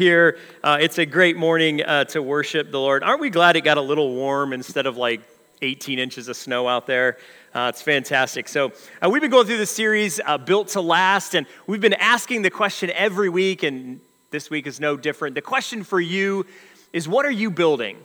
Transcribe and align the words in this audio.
here. 0.00 0.38
Uh, 0.62 0.78
it's 0.80 0.98
a 0.98 1.04
great 1.04 1.36
morning 1.36 1.82
uh, 1.82 2.04
to 2.04 2.22
worship 2.22 2.70
the 2.70 2.78
Lord. 2.78 3.02
Aren't 3.02 3.20
we 3.20 3.30
glad 3.30 3.56
it 3.56 3.62
got 3.62 3.78
a 3.78 3.82
little 3.82 4.14
warm 4.14 4.52
instead 4.52 4.86
of 4.86 4.96
like 4.96 5.22
18 5.60 5.98
inches 5.98 6.28
of 6.28 6.36
snow 6.36 6.68
out 6.68 6.86
there? 6.86 7.18
Uh, 7.52 7.72
it's 7.74 7.82
fantastic. 7.82 8.46
So, 8.46 8.70
uh, 9.02 9.10
we've 9.10 9.20
been 9.20 9.32
going 9.32 9.48
through 9.48 9.56
this 9.56 9.72
series, 9.72 10.20
uh, 10.24 10.38
Built 10.38 10.68
to 10.68 10.80
Last, 10.80 11.34
and 11.34 11.48
we've 11.66 11.80
been 11.80 11.94
asking 11.94 12.42
the 12.42 12.50
question 12.50 12.92
every 12.94 13.28
week, 13.28 13.64
and 13.64 14.00
this 14.30 14.50
week 14.50 14.68
is 14.68 14.78
no 14.78 14.96
different. 14.96 15.34
The 15.34 15.42
question 15.42 15.82
for 15.82 16.00
you 16.00 16.46
is 16.92 17.08
what 17.08 17.26
are 17.26 17.32
you 17.32 17.50
building? 17.50 17.98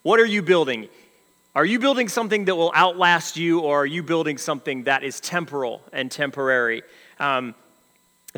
What 0.00 0.20
are 0.20 0.24
you 0.24 0.40
building? 0.40 0.88
Are 1.54 1.66
you 1.66 1.78
building 1.78 2.08
something 2.08 2.46
that 2.46 2.56
will 2.56 2.72
outlast 2.74 3.36
you, 3.36 3.60
or 3.60 3.82
are 3.82 3.86
you 3.86 4.02
building 4.02 4.38
something 4.38 4.84
that 4.84 5.04
is 5.04 5.20
temporal 5.20 5.82
and 5.92 6.10
temporary? 6.10 6.84
Um, 7.20 7.54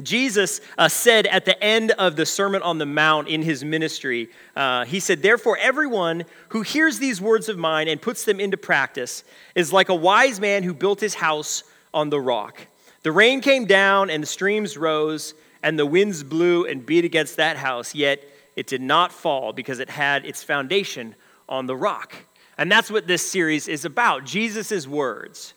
Jesus 0.02 0.60
uh, 0.76 0.88
said 0.88 1.26
at 1.26 1.46
the 1.46 1.62
end 1.62 1.92
of 1.92 2.16
the 2.16 2.26
Sermon 2.26 2.60
on 2.60 2.76
the 2.76 2.84
Mount 2.84 3.28
in 3.28 3.40
his 3.40 3.64
ministry, 3.64 4.28
uh, 4.54 4.84
he 4.84 5.00
said, 5.00 5.22
Therefore, 5.22 5.56
everyone 5.58 6.26
who 6.50 6.60
hears 6.60 6.98
these 6.98 7.18
words 7.20 7.48
of 7.48 7.56
mine 7.56 7.88
and 7.88 8.00
puts 8.00 8.24
them 8.24 8.38
into 8.38 8.58
practice 8.58 9.24
is 9.54 9.72
like 9.72 9.88
a 9.88 9.94
wise 9.94 10.38
man 10.38 10.62
who 10.62 10.74
built 10.74 11.00
his 11.00 11.14
house 11.14 11.64
on 11.94 12.10
the 12.10 12.20
rock. 12.20 12.66
The 13.02 13.12
rain 13.12 13.40
came 13.40 13.64
down 13.64 14.10
and 14.10 14.22
the 14.22 14.26
streams 14.26 14.76
rose, 14.76 15.32
and 15.62 15.78
the 15.78 15.86
winds 15.86 16.22
blew 16.22 16.66
and 16.66 16.84
beat 16.84 17.06
against 17.06 17.36
that 17.38 17.56
house, 17.56 17.94
yet 17.94 18.22
it 18.54 18.66
did 18.66 18.82
not 18.82 19.12
fall 19.12 19.52
because 19.52 19.78
it 19.78 19.88
had 19.88 20.26
its 20.26 20.42
foundation 20.42 21.14
on 21.48 21.66
the 21.66 21.76
rock. 21.76 22.14
And 22.58 22.70
that's 22.70 22.90
what 22.90 23.06
this 23.06 23.28
series 23.28 23.66
is 23.66 23.84
about 23.84 24.24
Jesus' 24.24 24.86
words. 24.86 25.54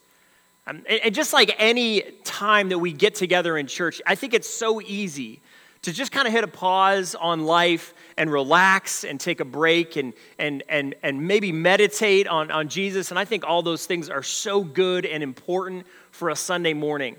Um, 0.67 0.83
and 0.88 1.16
just 1.16 1.33
like 1.33 1.55
any 1.58 2.03
time 2.39 2.70
that 2.70 2.79
we 2.79 2.93
get 2.93 3.16
together 3.16 3.57
in 3.57 3.67
church, 3.67 4.02
I 4.07 4.16
think 4.16 4.34
it's 4.34 4.49
so 4.49 4.80
easy 4.80 5.41
to 5.81 5.91
just 5.91 6.13
kind 6.13 6.25
of 6.25 6.34
hit 6.34 6.45
a 6.45 6.47
pause 6.47 7.13
on 7.13 7.45
life 7.45 7.93
and 8.17 8.31
relax 8.31 9.03
and 9.03 9.20
take 9.20 9.41
a 9.41 9.45
break 9.45 9.97
and, 9.97 10.13
and, 10.38 10.63
and, 10.70 10.95
and 11.03 11.27
maybe 11.27 11.52
meditate 11.52 12.27
on, 12.27 12.49
on 12.49 12.69
Jesus. 12.69 13.11
And 13.11 13.19
I 13.19 13.25
think 13.25 13.45
all 13.45 13.61
those 13.61 13.86
things 13.86 14.09
are 14.09 14.23
so 14.23 14.64
good 14.64 15.05
and 15.05 15.22
important 15.22 15.86
for 16.11 16.30
a 16.30 16.36
Sunday 16.36 16.73
morning. 16.73 17.17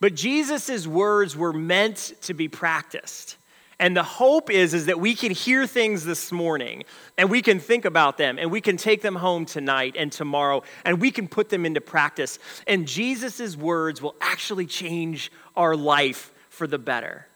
But 0.00 0.14
Jesus' 0.14 0.84
words 0.84 1.36
were 1.36 1.52
meant 1.52 2.14
to 2.22 2.34
be 2.34 2.48
practiced. 2.48 3.36
And 3.78 3.94
the 3.94 4.02
hope 4.02 4.50
is, 4.50 4.72
is 4.72 4.86
that 4.86 4.98
we 4.98 5.14
can 5.14 5.32
hear 5.32 5.66
things 5.66 6.04
this 6.04 6.32
morning 6.32 6.84
and 7.18 7.30
we 7.30 7.42
can 7.42 7.60
think 7.60 7.84
about 7.84 8.16
them 8.16 8.38
and 8.38 8.50
we 8.50 8.62
can 8.62 8.78
take 8.78 9.02
them 9.02 9.16
home 9.16 9.44
tonight 9.44 9.96
and 9.98 10.10
tomorrow 10.10 10.62
and 10.84 10.98
we 10.98 11.10
can 11.10 11.28
put 11.28 11.50
them 11.50 11.66
into 11.66 11.82
practice. 11.82 12.38
And 12.66 12.88
Jesus' 12.88 13.54
words 13.54 14.00
will 14.00 14.14
actually 14.20 14.64
change 14.64 15.30
our 15.56 15.76
life 15.76 16.32
for 16.48 16.66
the 16.66 16.78
better. 16.78 17.26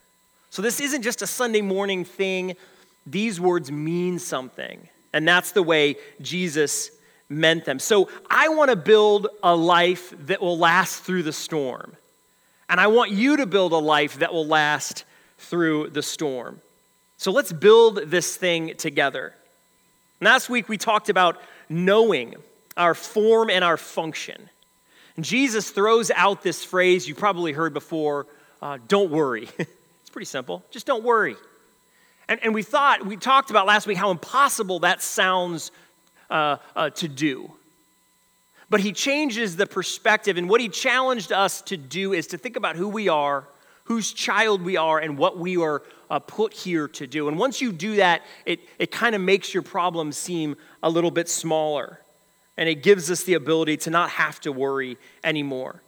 So 0.49 0.63
this 0.63 0.79
isn't 0.79 1.03
just 1.03 1.21
a 1.21 1.27
Sunday 1.27 1.61
morning 1.61 2.05
thing, 2.05 2.55
these 3.05 3.39
words 3.39 3.71
mean 3.71 4.17
something. 4.17 4.89
And 5.13 5.27
that's 5.27 5.51
the 5.51 5.63
way 5.63 5.95
Jesus 6.21 6.91
meant 7.29 7.65
them. 7.65 7.77
So 7.77 8.09
I 8.29 8.49
want 8.49 8.71
to 8.71 8.75
build 8.75 9.27
a 9.43 9.55
life 9.55 10.13
that 10.25 10.41
will 10.41 10.57
last 10.57 11.03
through 11.03 11.23
the 11.23 11.33
storm. 11.33 11.95
And 12.67 12.79
I 12.79 12.87
want 12.87 13.11
you 13.11 13.37
to 13.37 13.45
build 13.45 13.73
a 13.73 13.77
life 13.77 14.19
that 14.19 14.33
will 14.33 14.47
last 14.47 15.05
through 15.41 15.89
the 15.89 16.01
storm. 16.01 16.61
So 17.17 17.31
let's 17.31 17.51
build 17.51 17.97
this 18.07 18.35
thing 18.35 18.75
together. 18.77 19.33
Last 20.21 20.49
week 20.49 20.69
we 20.69 20.77
talked 20.77 21.09
about 21.09 21.41
knowing 21.69 22.35
our 22.77 22.95
form 22.95 23.49
and 23.49 23.63
our 23.63 23.77
function. 23.77 24.49
And 25.15 25.25
Jesus 25.25 25.69
throws 25.69 26.11
out 26.11 26.41
this 26.41 26.63
phrase 26.63 27.07
you 27.07 27.15
probably 27.15 27.51
heard 27.51 27.73
before 27.73 28.27
uh, 28.61 28.77
don't 28.87 29.09
worry. 29.09 29.49
it's 29.57 30.09
pretty 30.11 30.25
simple. 30.25 30.63
Just 30.69 30.85
don't 30.85 31.03
worry. 31.03 31.35
And, 32.27 32.39
and 32.43 32.53
we 32.53 32.63
thought, 32.63 33.05
we 33.05 33.17
talked 33.17 33.49
about 33.49 33.65
last 33.65 33.87
week 33.87 33.97
how 33.97 34.11
impossible 34.11 34.79
that 34.79 35.01
sounds 35.01 35.71
uh, 36.29 36.57
uh, 36.75 36.91
to 36.91 37.07
do. 37.07 37.51
But 38.69 38.79
he 38.79 38.93
changes 38.93 39.57
the 39.57 39.65
perspective, 39.65 40.37
and 40.37 40.47
what 40.47 40.61
he 40.61 40.69
challenged 40.69 41.31
us 41.31 41.61
to 41.63 41.75
do 41.75 42.13
is 42.13 42.27
to 42.27 42.37
think 42.37 42.55
about 42.55 42.77
who 42.77 42.87
we 42.87 43.09
are 43.09 43.45
whose 43.91 44.13
child 44.13 44.61
we 44.61 44.77
are 44.77 44.99
and 44.99 45.17
what 45.17 45.37
we 45.37 45.57
are 45.57 45.83
uh, 46.09 46.17
put 46.17 46.53
here 46.53 46.87
to 46.87 47.05
do. 47.05 47.27
And 47.27 47.37
once 47.37 47.59
you 47.59 47.73
do 47.73 47.97
that, 47.97 48.21
it, 48.45 48.61
it 48.79 48.89
kind 48.89 49.15
of 49.15 49.19
makes 49.19 49.53
your 49.53 49.63
problem 49.63 50.13
seem 50.13 50.55
a 50.81 50.89
little 50.89 51.11
bit 51.11 51.27
smaller. 51.27 51.99
And 52.55 52.69
it 52.69 52.83
gives 52.83 53.11
us 53.11 53.23
the 53.23 53.33
ability 53.33 53.75
to 53.77 53.89
not 53.89 54.11
have 54.11 54.39
to 54.41 54.53
worry 54.53 54.97
anymore. 55.25 55.81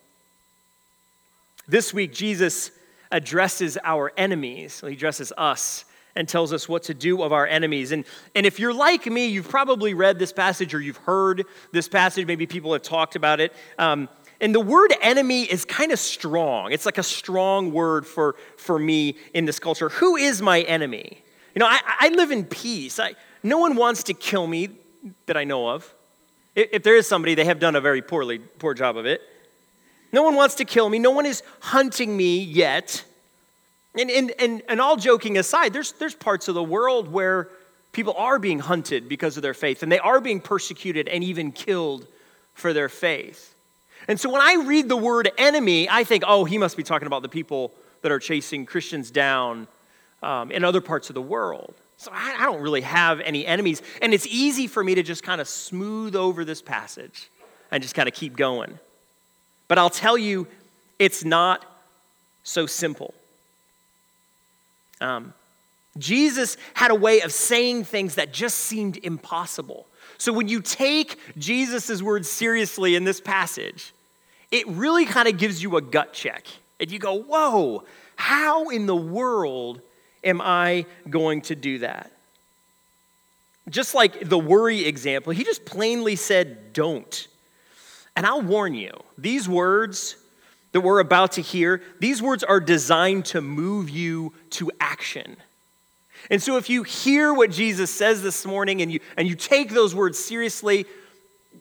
This 1.66 1.94
week, 1.94 2.14
Jesus 2.14 2.72
addresses 3.09 3.78
our 3.86 4.12
enemies. 4.18 4.81
He 4.85 4.91
addresses 4.91 5.31
us 5.38 5.85
and 6.14 6.28
tells 6.28 6.52
us 6.52 6.68
what 6.68 6.84
to 6.84 6.94
do 6.94 7.24
of 7.24 7.31
our 7.31 7.47
enemies. 7.47 7.94
And, 7.94 8.03
and 8.35 8.46
if 8.46 8.59
you're 8.59 8.74
like 8.74 9.06
me, 9.06 9.28
you've 9.28 9.47
probably 9.47 9.94
read 9.94 10.20
this 10.20 10.34
passage 10.34 10.74
or 10.74 10.81
you've 10.81 10.97
heard 10.97 11.46
this 11.72 11.88
passage. 11.88 12.28
Maybe 12.28 12.47
people 12.47 12.74
have 12.74 12.81
talked 12.81 13.16
about 13.16 13.40
it. 13.40 13.53
Um, 13.80 14.09
and 14.44 14.54
the 14.54 14.59
word 14.59 14.94
enemy 15.02 15.44
is 15.44 15.64
kind 15.64 15.94
of 15.94 16.00
strong. 16.00 16.74
It's 16.74 16.86
like 16.86 16.98
a 16.98 17.04
strong 17.04 17.72
word 17.72 18.06
for, 18.06 18.36
for 18.58 18.78
me 18.78 19.16
in 19.34 19.46
this 19.46 19.58
culture. 19.58 19.88
Who 19.88 20.18
is 20.18 20.42
my 20.42 20.64
enemy? 20.64 21.24
You 21.56 21.62
know, 21.62 21.66
I, 21.66 21.80
I 22.02 22.09
live 22.09 22.30
in 22.30 22.44
peace. 22.44 23.00
I, 23.00 23.14
no 23.42 23.58
one 23.58 23.78
wants 23.78 24.03
to 24.03 24.14
kill 24.14 24.46
me 24.46 24.68
that 25.28 25.38
I 25.38 25.46
know 25.46 25.70
of. 25.70 25.96
If, 26.56 26.70
if 26.74 26.84
there 26.84 26.98
is 26.98 27.08
somebody, 27.08 27.36
they 27.36 27.46
have 27.46 27.59
done 27.59 27.78
a 27.78 27.80
very 27.80 28.02
poorly, 28.02 28.40
poor 28.40 28.74
job 28.74 28.98
of 28.98 29.06
it. 29.06 29.22
No 30.12 30.24
one 30.24 30.36
wants 30.36 30.56
to 30.56 30.66
kill 30.66 30.90
me. 30.90 31.00
No 31.00 31.12
one 31.12 31.26
is 31.26 31.42
hunting 31.62 32.16
me 32.18 32.44
yet. 32.44 33.06
And, 33.98 34.12
and, 34.12 34.34
and, 34.40 34.62
and 34.68 34.82
all 34.82 34.98
joking 34.98 35.38
aside, 35.38 35.72
there's, 35.72 35.94
there's 35.94 36.16
parts 36.16 36.50
of 36.50 36.56
the 36.56 36.64
world 36.64 37.08
where 37.08 37.48
people 37.94 38.14
are 38.18 38.40
being 38.40 38.59
hunted 38.59 39.08
because 39.08 39.38
of 39.38 39.42
their 39.42 39.53
faith, 39.53 39.84
and 39.84 39.92
they 39.92 40.00
are 40.00 40.20
being 40.20 40.42
persecuted 40.42 41.08
and 41.08 41.24
even 41.24 41.53
killed 41.53 42.08
for 42.53 42.74
their 42.74 42.90
faith. 42.90 43.53
And 44.08 44.19
so 44.19 44.30
when 44.30 44.41
I 44.41 44.64
read 44.66 44.90
the 44.90 44.97
word 44.97 45.31
enemy, 45.38 45.88
I 45.90 46.03
think, 46.03 46.24
oh, 46.28 46.46
he 46.46 46.58
must 46.58 46.78
be 46.78 46.84
talking 46.84 47.08
about 47.08 47.22
the 47.22 47.30
people 47.30 47.72
that 48.02 48.12
are 48.12 48.19
chasing 48.19 48.66
Christians 48.66 49.12
down 49.12 49.68
um, 50.22 50.52
in 50.52 50.64
other 50.64 50.81
parts 50.81 51.09
of 51.09 51.14
the 51.14 51.22
world. 51.22 51.74
So 51.97 52.12
I, 52.14 52.36
I 52.40 52.46
don't 52.46 52.62
really 52.62 52.81
have 52.81 53.22
any 53.22 53.46
enemies. 53.46 53.81
And 54.02 54.14
it's 54.14 54.28
easy 54.28 54.68
for 54.68 54.84
me 54.84 54.96
to 54.96 55.03
just 55.03 55.24
kind 55.24 55.40
of 55.40 55.47
smooth 55.47 56.16
over 56.16 56.44
this 56.44 56.62
passage 56.62 57.30
and 57.72 57.81
just 57.81 57.96
kind 57.96 58.09
of 58.09 58.14
keep 58.14 58.36
going. 58.36 58.78
But 59.68 59.78
I'll 59.78 59.90
tell 59.90 60.18
you, 60.18 60.47
it's 61.00 61.24
not 61.24 61.66
so 62.44 62.66
simple. 62.66 63.14
Um, 65.00 65.34
Jesus 65.97 66.58
had 66.74 66.91
a 66.91 66.96
way 66.96 67.22
of 67.22 67.31
saying 67.31 67.85
things 67.85 68.16
that 68.16 68.34
just 68.34 68.59
seemed 68.59 68.97
impossible. 68.97 69.85
So 70.23 70.31
when 70.31 70.47
you 70.47 70.61
take 70.61 71.19
Jesus' 71.38 72.01
words 72.01 72.29
seriously 72.29 72.95
in 72.95 73.03
this 73.03 73.19
passage, 73.19 73.94
it 74.51 74.66
really 74.69 75.06
kind 75.06 75.28
of 75.28 75.38
gives 75.38 75.61
you 75.61 75.75
a 75.75 75.81
gut 75.81 76.13
check. 76.13 76.47
And 76.79 76.89
you 76.89 76.97
go, 76.97 77.16
whoa, 77.16 77.84
how 78.16 78.69
in 78.69 78.85
the 78.85 78.95
world 78.95 79.81
am 80.23 80.39
I 80.39 80.85
going 81.09 81.41
to 81.41 81.57
do 81.57 81.79
that? 81.79 82.09
Just 83.69 83.94
like 83.94 84.29
the 84.29 84.39
worry 84.39 84.85
example, 84.85 85.34
he 85.34 85.44
just 85.44 85.66
plainly 85.66 86.16
said, 86.16 86.72
don't. 86.72 87.28
And 88.16 88.25
I'll 88.25 88.41
warn 88.41 88.75
you, 88.75 88.94
these 89.17 89.50
words 89.50 90.16
that 90.72 90.79
we're 90.79 91.00
about 91.00 91.34
to 91.34 91.41
hear, 91.41 91.81
these 92.00 92.22
words 92.22 92.45
are 92.45 92.61
designed 92.61 93.25
to 93.25 93.41
move 93.41 93.90
you 93.90 94.31
to 94.51 94.72
action. 94.79 95.35
And 96.29 96.41
so 96.41 96.57
if 96.57 96.69
you 96.69 96.84
hear 96.84 97.34
what 97.34 97.51
Jesus 97.51 97.91
says 97.91 98.22
this 98.22 98.45
morning 98.45 98.81
and 98.81 98.91
you, 98.91 99.00
and 99.17 99.28
you 99.28 99.35
take 99.35 99.72
those 99.72 99.94
words 99.94 100.17
seriously 100.17 100.85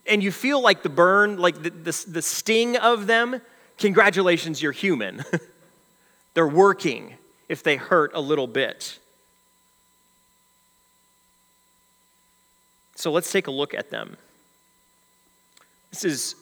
and 0.07 0.23
you 0.23 0.33
feel 0.33 0.61
like 0.61 0.83
the 0.83 0.89
burn, 0.89 1.39
like 1.39 1.63
the, 1.63 1.71
the, 1.71 2.05
the 2.09 2.23
sting 2.23 2.77
of 2.77 3.07
them, 3.07 3.41
congratulations, 3.79 4.63
you're 4.63 4.73
human. 4.73 5.25
They're 6.35 6.49
working 6.49 7.15
if 7.49 7.63
they 7.63 7.77
hurt 7.77 8.13
a 8.15 8.21
little 8.21 8.47
bit. 8.47 8.99
So 12.95 13.11
let's 13.11 13.31
take 13.31 13.49
a 13.49 13.51
look 13.51 13.75
at 13.75 13.91
them. 13.91 14.17
This 15.91 16.05
is 16.05 16.35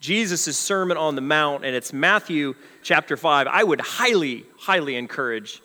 Jesus' 0.00 0.58
Sermon 0.58 0.98
on 0.98 1.14
the 1.14 1.22
Mount, 1.22 1.64
and 1.64 1.74
it's 1.74 1.92
Matthew 1.92 2.54
chapter 2.82 3.16
5. 3.16 3.46
I 3.46 3.64
would 3.64 3.80
highly, 3.80 4.44
highly 4.58 4.96
encourage 4.96 5.62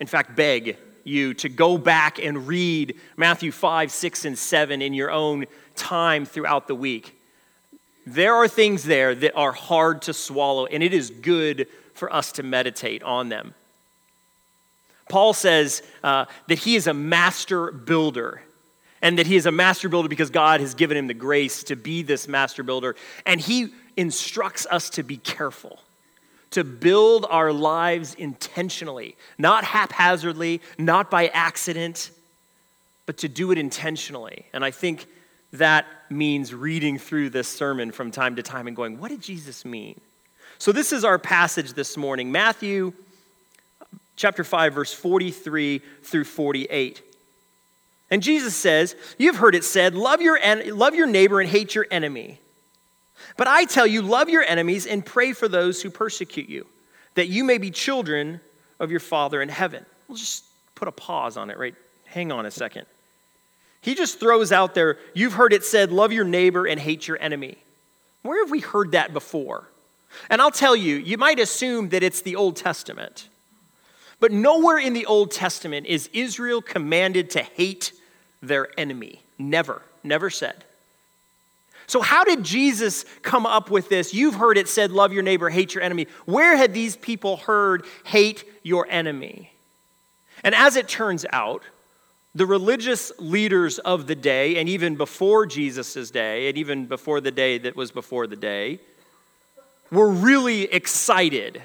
in 0.00 0.06
fact, 0.06 0.34
beg 0.34 0.78
you 1.04 1.34
to 1.34 1.48
go 1.48 1.78
back 1.78 2.18
and 2.18 2.48
read 2.48 2.98
Matthew 3.16 3.52
5, 3.52 3.92
6, 3.92 4.24
and 4.24 4.38
7 4.38 4.82
in 4.82 4.94
your 4.94 5.10
own 5.10 5.46
time 5.76 6.24
throughout 6.24 6.66
the 6.66 6.74
week. 6.74 7.16
There 8.06 8.34
are 8.34 8.48
things 8.48 8.84
there 8.84 9.14
that 9.14 9.34
are 9.34 9.52
hard 9.52 10.02
to 10.02 10.14
swallow, 10.14 10.66
and 10.66 10.82
it 10.82 10.94
is 10.94 11.10
good 11.10 11.68
for 11.94 12.12
us 12.12 12.32
to 12.32 12.42
meditate 12.42 13.02
on 13.02 13.28
them. 13.28 13.54
Paul 15.08 15.34
says 15.34 15.82
uh, 16.02 16.24
that 16.48 16.60
he 16.60 16.76
is 16.76 16.86
a 16.86 16.94
master 16.94 17.70
builder, 17.70 18.42
and 19.02 19.18
that 19.18 19.26
he 19.26 19.36
is 19.36 19.46
a 19.46 19.52
master 19.52 19.88
builder 19.88 20.08
because 20.08 20.30
God 20.30 20.60
has 20.60 20.74
given 20.74 20.96
him 20.96 21.08
the 21.08 21.14
grace 21.14 21.64
to 21.64 21.76
be 21.76 22.02
this 22.02 22.26
master 22.28 22.62
builder. 22.62 22.96
And 23.26 23.40
he 23.40 23.74
instructs 23.96 24.66
us 24.70 24.90
to 24.90 25.02
be 25.02 25.16
careful 25.16 25.80
to 26.50 26.64
build 26.64 27.26
our 27.30 27.52
lives 27.52 28.14
intentionally, 28.14 29.16
not 29.38 29.64
haphazardly, 29.64 30.60
not 30.78 31.10
by 31.10 31.28
accident, 31.28 32.10
but 33.06 33.18
to 33.18 33.28
do 33.28 33.52
it 33.52 33.58
intentionally. 33.58 34.46
And 34.52 34.64
I 34.64 34.70
think 34.70 35.06
that 35.52 35.86
means 36.10 36.54
reading 36.54 36.98
through 36.98 37.30
this 37.30 37.48
sermon 37.48 37.92
from 37.92 38.10
time 38.10 38.36
to 38.36 38.42
time 38.42 38.66
and 38.66 38.76
going, 38.76 38.98
what 38.98 39.10
did 39.10 39.20
Jesus 39.20 39.64
mean? 39.64 40.00
So, 40.58 40.72
this 40.72 40.92
is 40.92 41.04
our 41.04 41.18
passage 41.18 41.72
this 41.72 41.96
morning 41.96 42.30
Matthew 42.30 42.92
chapter 44.20 44.44
5, 44.44 44.74
verse 44.74 44.92
43 44.92 45.80
through 46.02 46.24
48. 46.24 47.02
And 48.10 48.22
Jesus 48.22 48.54
says, 48.54 48.94
You've 49.16 49.36
heard 49.36 49.54
it 49.54 49.64
said, 49.64 49.94
love 49.94 50.20
your, 50.20 50.36
en- 50.36 50.76
love 50.76 50.94
your 50.94 51.06
neighbor 51.06 51.40
and 51.40 51.48
hate 51.48 51.74
your 51.74 51.86
enemy. 51.90 52.38
But 53.36 53.48
I 53.48 53.64
tell 53.64 53.86
you, 53.86 54.02
love 54.02 54.28
your 54.28 54.42
enemies 54.42 54.86
and 54.86 55.04
pray 55.04 55.32
for 55.32 55.48
those 55.48 55.82
who 55.82 55.90
persecute 55.90 56.48
you, 56.48 56.66
that 57.14 57.28
you 57.28 57.44
may 57.44 57.58
be 57.58 57.70
children 57.70 58.40
of 58.78 58.90
your 58.90 59.00
Father 59.00 59.42
in 59.42 59.48
heaven. 59.48 59.84
We'll 60.08 60.18
just 60.18 60.44
put 60.74 60.88
a 60.88 60.92
pause 60.92 61.36
on 61.36 61.50
it, 61.50 61.58
right? 61.58 61.74
Hang 62.06 62.32
on 62.32 62.46
a 62.46 62.50
second. 62.50 62.86
He 63.82 63.94
just 63.94 64.20
throws 64.20 64.52
out 64.52 64.74
there, 64.74 64.98
You've 65.14 65.34
heard 65.34 65.52
it 65.52 65.64
said, 65.64 65.90
love 65.92 66.12
your 66.12 66.24
neighbor 66.24 66.66
and 66.66 66.78
hate 66.78 67.08
your 67.08 67.20
enemy. 67.20 67.58
Where 68.22 68.42
have 68.42 68.50
we 68.50 68.60
heard 68.60 68.92
that 68.92 69.12
before? 69.12 69.68
And 70.28 70.42
I'll 70.42 70.50
tell 70.50 70.76
you, 70.76 70.96
you 70.96 71.16
might 71.16 71.38
assume 71.38 71.90
that 71.90 72.02
it's 72.02 72.22
the 72.22 72.36
Old 72.36 72.56
Testament. 72.56 73.28
But 74.18 74.32
nowhere 74.32 74.78
in 74.78 74.92
the 74.92 75.06
Old 75.06 75.30
Testament 75.30 75.86
is 75.86 76.10
Israel 76.12 76.60
commanded 76.60 77.30
to 77.30 77.42
hate 77.42 77.92
their 78.42 78.68
enemy. 78.78 79.22
Never, 79.38 79.82
never 80.02 80.28
said. 80.28 80.64
So, 81.90 82.02
how 82.02 82.22
did 82.22 82.44
Jesus 82.44 83.04
come 83.22 83.44
up 83.46 83.68
with 83.68 83.88
this? 83.88 84.14
You've 84.14 84.36
heard 84.36 84.56
it 84.56 84.68
said, 84.68 84.92
Love 84.92 85.12
your 85.12 85.24
neighbor, 85.24 85.50
hate 85.50 85.74
your 85.74 85.82
enemy. 85.82 86.06
Where 86.24 86.56
had 86.56 86.72
these 86.72 86.94
people 86.94 87.38
heard, 87.38 87.84
Hate 88.04 88.44
your 88.62 88.86
enemy? 88.88 89.52
And 90.44 90.54
as 90.54 90.76
it 90.76 90.86
turns 90.86 91.26
out, 91.32 91.64
the 92.32 92.46
religious 92.46 93.10
leaders 93.18 93.80
of 93.80 94.06
the 94.06 94.14
day, 94.14 94.58
and 94.58 94.68
even 94.68 94.94
before 94.94 95.46
Jesus' 95.46 96.12
day, 96.12 96.48
and 96.48 96.56
even 96.56 96.86
before 96.86 97.20
the 97.20 97.32
day 97.32 97.58
that 97.58 97.74
was 97.74 97.90
before 97.90 98.28
the 98.28 98.36
day, 98.36 98.78
were 99.90 100.10
really 100.10 100.72
excited 100.72 101.60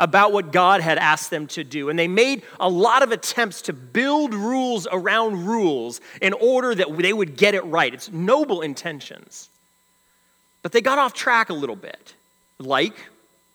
about 0.00 0.32
what 0.32 0.50
God 0.50 0.80
had 0.80 0.96
asked 0.98 1.30
them 1.30 1.46
to 1.48 1.62
do. 1.62 1.90
And 1.90 1.98
they 1.98 2.08
made 2.08 2.42
a 2.58 2.68
lot 2.68 3.02
of 3.02 3.12
attempts 3.12 3.62
to 3.62 3.74
build 3.74 4.34
rules 4.34 4.88
around 4.90 5.46
rules 5.46 6.00
in 6.22 6.32
order 6.32 6.74
that 6.74 6.96
they 6.96 7.12
would 7.12 7.36
get 7.36 7.54
it 7.54 7.64
right. 7.66 7.92
It's 7.92 8.10
noble 8.10 8.62
intentions. 8.62 9.50
But 10.62 10.72
they 10.72 10.80
got 10.80 10.98
off 10.98 11.12
track 11.12 11.50
a 11.50 11.54
little 11.54 11.76
bit, 11.76 12.14
like, 12.58 12.94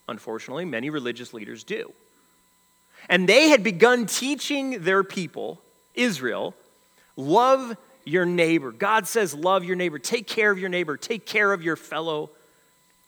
unfortunately, 0.07 0.65
many 0.65 0.91
religious 0.91 1.33
leaders 1.33 1.63
do. 1.63 1.91
And 3.09 3.27
they 3.27 3.49
had 3.49 3.63
begun 3.63 4.05
teaching 4.05 4.83
their 4.83 5.03
people, 5.03 5.59
Israel, 5.95 6.53
love 7.17 7.75
your 8.05 8.25
neighbor. 8.25 8.71
God 8.71 9.07
says, 9.07 9.33
love 9.33 9.63
your 9.63 9.75
neighbor, 9.75 9.97
take 9.97 10.27
care 10.27 10.51
of 10.51 10.59
your 10.59 10.69
neighbor, 10.69 10.95
take 10.95 11.25
care 11.25 11.51
of 11.51 11.63
your 11.63 11.75
fellow 11.75 12.29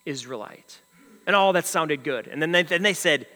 Israelite. 0.04 0.80
And 1.28 1.36
all 1.36 1.52
that 1.52 1.66
sounded 1.66 2.02
good. 2.02 2.26
And 2.26 2.40
then 2.40 2.52
they, 2.52 2.62
then 2.62 2.82
they 2.82 2.94
said, 2.94 3.26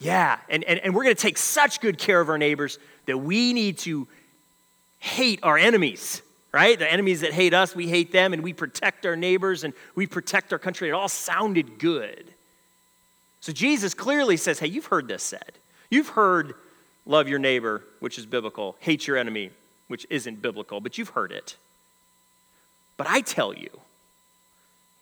Yeah, 0.00 0.38
and, 0.48 0.64
and, 0.64 0.80
and 0.80 0.94
we're 0.94 1.04
going 1.04 1.14
to 1.14 1.22
take 1.22 1.36
such 1.36 1.80
good 1.80 1.98
care 1.98 2.20
of 2.20 2.30
our 2.30 2.38
neighbors 2.38 2.78
that 3.04 3.18
we 3.18 3.52
need 3.52 3.76
to 3.78 4.08
hate 4.98 5.40
our 5.42 5.58
enemies, 5.58 6.22
right? 6.50 6.78
The 6.78 6.90
enemies 6.90 7.20
that 7.20 7.34
hate 7.34 7.52
us, 7.52 7.76
we 7.76 7.88
hate 7.88 8.10
them, 8.10 8.32
and 8.32 8.42
we 8.42 8.54
protect 8.54 9.04
our 9.04 9.16
neighbors 9.16 9.64
and 9.64 9.74
we 9.94 10.06
protect 10.06 10.54
our 10.54 10.58
country. 10.58 10.88
It 10.88 10.92
all 10.92 11.10
sounded 11.10 11.78
good. 11.78 12.32
So 13.40 13.52
Jesus 13.52 13.92
clearly 13.92 14.38
says, 14.38 14.58
Hey, 14.58 14.68
you've 14.68 14.86
heard 14.86 15.06
this 15.06 15.22
said. 15.22 15.52
You've 15.90 16.08
heard 16.08 16.54
love 17.04 17.28
your 17.28 17.38
neighbor, 17.38 17.84
which 18.00 18.18
is 18.18 18.24
biblical, 18.24 18.76
hate 18.80 19.06
your 19.06 19.18
enemy, 19.18 19.50
which 19.88 20.06
isn't 20.08 20.40
biblical, 20.40 20.80
but 20.80 20.96
you've 20.96 21.10
heard 21.10 21.32
it. 21.32 21.56
But 22.96 23.06
I 23.08 23.20
tell 23.20 23.52
you, 23.52 23.68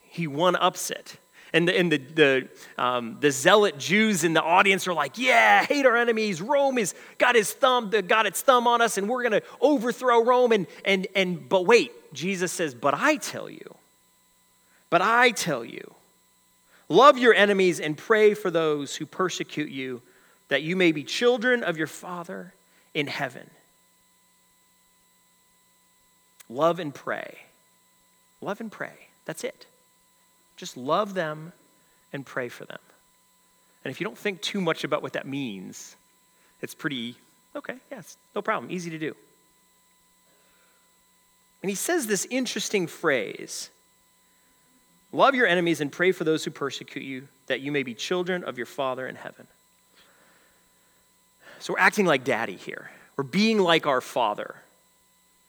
he 0.03 0.27
one 0.27 0.57
ups 0.57 0.91
it 0.91 1.17
and 1.55 1.69
the, 1.69 1.79
and 1.79 1.93
the, 1.93 1.99
the, 1.99 2.49
um, 2.77 3.17
the 3.21 3.31
zealot 3.31 3.79
Jews 3.79 4.25
in 4.25 4.35
the 4.35 4.43
audience 4.43 4.89
are 4.89 4.93
like, 4.93 5.17
yeah, 5.17 5.65
hate 5.65 5.87
our 5.87 5.97
enemies. 5.97 6.43
Rome 6.43 6.79
has 6.79 6.97
got 7.17 7.37
his 7.37 7.53
thumb, 7.53 7.91
got 8.09 8.27
its 8.27 8.43
thumb 8.43 8.67
on 8.67 8.83
us, 8.83 8.99
and 8.99 9.09
we're 9.09 9.23
going 9.23 9.41
to 9.41 9.43
overthrow 9.61 10.25
Rome. 10.25 10.51
And, 10.51 10.67
and, 10.85 11.07
and, 11.15 11.49
but 11.49 11.65
wait, 11.65 11.93
Jesus 12.13 12.51
says, 12.51 12.75
but 12.75 12.93
I 12.93 13.17
tell 13.17 13.49
you, 13.49 13.77
but 14.91 15.01
I 15.01 15.31
tell 15.31 15.65
you, 15.65 15.95
love 16.89 17.19
your 17.19 17.33
enemies 17.33 17.79
and 17.79 17.97
pray 17.97 18.35
for 18.35 18.51
those 18.51 18.97
who 18.97 19.07
persecute 19.07 19.71
you, 19.71 20.03
that 20.49 20.63
you 20.63 20.75
may 20.75 20.91
be 20.91 21.05
children 21.05 21.63
of 21.63 21.77
your 21.77 21.87
Father 21.87 22.53
in 22.95 23.07
heaven. 23.07 23.49
Love 26.49 26.81
and 26.81 26.93
pray. 26.93 27.39
Love 28.41 28.61
and 28.61 28.73
pray. 28.73 29.09
That's 29.25 29.45
it. 29.45 29.67
Just 30.57 30.77
love 30.77 31.15
them 31.15 31.53
and 32.13 32.25
pray 32.25 32.49
for 32.49 32.65
them. 32.65 32.79
And 33.85 33.91
if 33.91 34.01
you 34.01 34.05
don't 34.05 34.17
think 34.17 34.41
too 34.41 34.61
much 34.61 34.85
about 34.85 35.03
what 35.03 35.13
that 35.13 35.27
means, 35.27 35.97
it's 36.63 36.75
pretty, 36.75 37.17
okay, 37.55 37.77
yes, 37.91 38.17
no 38.35 38.41
problem, 38.41 38.71
easy 38.71 38.91
to 38.91 38.99
do. 38.99 39.15
And 41.63 41.71
he 41.71 41.75
says 41.75 42.07
this 42.07 42.27
interesting 42.31 42.87
phrase 42.87 43.71
Love 45.13 45.37
your 45.37 45.47
enemies 45.47 45.81
and 45.81 45.93
pray 45.93 46.11
for 46.11 46.25
those 46.25 46.45
who 46.45 46.51
persecute 46.51 47.05
you, 47.05 47.29
that 47.47 47.61
you 47.61 47.71
may 47.71 47.85
be 47.85 47.95
children 47.95 48.43
of 48.43 48.57
your 48.57 48.67
Father 48.67 49.07
in 49.07 49.15
heaven. 49.15 49.47
So 51.61 51.73
we're 51.73 51.79
acting 51.79 52.05
like 52.05 52.25
daddy 52.25 52.57
here. 52.57 52.91
We're 53.17 53.23
being 53.23 53.61
like 53.61 53.87
our 53.87 54.01
Father. 54.01 54.57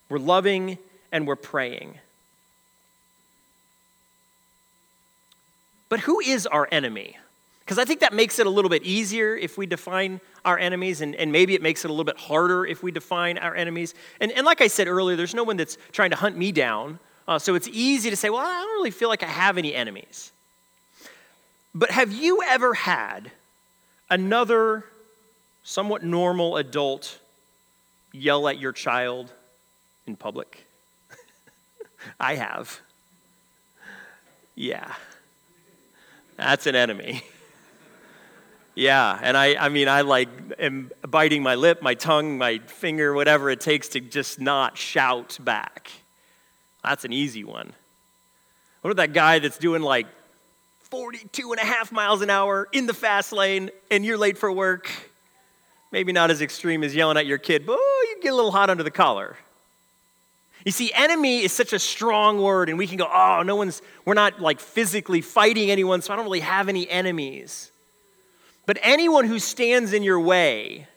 We're 0.08 0.20
loving 0.20 0.78
and 1.12 1.26
we're 1.26 1.36
praying. 1.36 1.98
But 5.90 6.02
who 6.02 6.20
is 6.20 6.48
our 6.48 6.68
enemy? 6.72 7.18
Because 7.60 7.80
I 7.80 7.86
think 7.86 8.02
that 8.02 8.14
makes 8.14 8.38
it 8.38 8.46
a 8.46 8.50
little 8.50 8.70
bit 8.70 8.84
easier 8.84 9.36
if 9.36 9.58
we 9.58 9.66
define 9.66 10.22
our 10.44 10.58
enemies, 10.58 11.02
and, 11.02 11.16
and 11.16 11.32
maybe 11.32 11.56
it 11.56 11.64
makes 11.64 11.84
it 11.84 11.88
a 11.88 11.92
little 11.92 12.06
bit 12.06 12.18
harder 12.18 12.66
if 12.66 12.84
we 12.84 12.92
define 12.92 13.40
our 13.40 13.56
enemies. 13.56 13.96
And, 14.22 14.32
and 14.32 14.46
like 14.46 14.62
I 14.62 14.68
said 14.68 14.88
earlier, 14.88 15.16
there's 15.16 15.34
no 15.34 15.44
one 15.44 15.58
that's 15.58 15.78
trying 15.92 16.12
to 16.12 16.16
hunt 16.16 16.38
me 16.38 16.52
down. 16.52 17.00
Uh, 17.28 17.40
so 17.40 17.56
it's 17.56 17.68
easy 17.68 18.12
to 18.12 18.16
say, 18.16 18.30
well, 18.30 18.42
I 18.42 18.62
don't 18.62 18.74
really 18.74 18.92
feel 18.92 19.10
like 19.10 19.24
I 19.24 19.28
have 19.28 19.58
any 19.58 19.74
enemies. 19.74 20.32
But 21.74 21.90
have 21.90 22.14
you 22.14 22.44
ever 22.44 22.76
had 22.76 23.32
another 24.12 24.86
somewhat 25.64 26.04
normal 26.04 26.58
adult 26.58 27.20
yell 28.14 28.48
at 28.48 28.60
your 28.60 28.72
child 28.72 29.34
in 30.06 30.16
public? 30.16 30.68
I 32.20 32.36
have. 32.36 32.80
Yeah. 34.54 34.94
That's 36.38 36.68
an 36.68 36.76
enemy. 36.76 37.24
yeah, 38.76 39.18
and 39.22 39.38
I, 39.38 39.56
I 39.56 39.70
mean, 39.70 39.88
I 39.88 40.02
like 40.02 40.30
am 40.60 40.92
biting 41.08 41.44
my 41.44 41.56
lip, 41.56 41.82
my 41.82 41.94
tongue, 41.94 42.38
my 42.38 42.60
finger, 42.60 43.14
whatever 43.14 43.50
it 43.50 43.62
takes 43.62 43.90
to 43.90 44.00
just 44.00 44.40
not 44.40 44.78
shout 44.78 45.38
back. 45.42 45.92
That's 46.84 47.06
an 47.06 47.14
easy 47.14 47.44
one. 47.44 47.74
What 48.82 48.92
about 48.92 49.02
that 49.02 49.14
guy 49.14 49.40
that's 49.40 49.58
doing 49.58 49.82
like 49.82 50.08
42 50.82 51.52
and 51.52 51.60
a 51.60 51.66
half 51.66 51.92
miles 51.92 52.22
an 52.22 52.30
hour 52.30 52.68
in 52.72 52.86
the 52.86 52.94
fast 52.94 53.32
lane 53.32 53.72
and 53.90 54.06
you're 54.06 54.18
late 54.18 54.38
for 54.38 54.52
work? 54.52 54.92
Maybe 55.92 56.12
not 56.12 56.30
as 56.30 56.42
extreme 56.42 56.84
as 56.84 56.94
yelling 56.94 57.18
at 57.18 57.26
your 57.26 57.38
kid, 57.38 57.66
but 57.66 57.78
oh, 57.80 58.08
you 58.10 58.22
get 58.22 58.34
a 58.34 58.36
little 58.36 58.52
hot 58.52 58.70
under 58.70 58.84
the 58.84 58.92
collar. 58.92 59.38
You 60.66 60.72
see, 60.72 60.92
enemy 60.94 61.44
is 61.44 61.54
such 61.54 61.74
a 61.74 61.80
strong 61.80 62.42
word, 62.42 62.70
and 62.70 62.78
we 62.78 62.88
can 62.88 62.98
go, 62.98 63.08
oh, 63.10 63.44
no 63.44 63.56
one's, 63.56 63.84
we're 64.04 64.16
not 64.16 64.42
like 64.42 64.60
physically 64.60 65.22
fighting 65.22 65.70
anyone, 65.70 66.02
so 66.02 66.12
I 66.12 66.16
don't 66.16 66.26
really 66.26 66.40
have 66.40 66.68
any 66.68 66.90
enemies. 66.90 67.72
But 68.66 68.80
anyone 68.82 69.26
who 69.26 69.38
stands 69.38 69.94
in 69.94 70.02
your 70.02 70.20
way, 70.20 70.88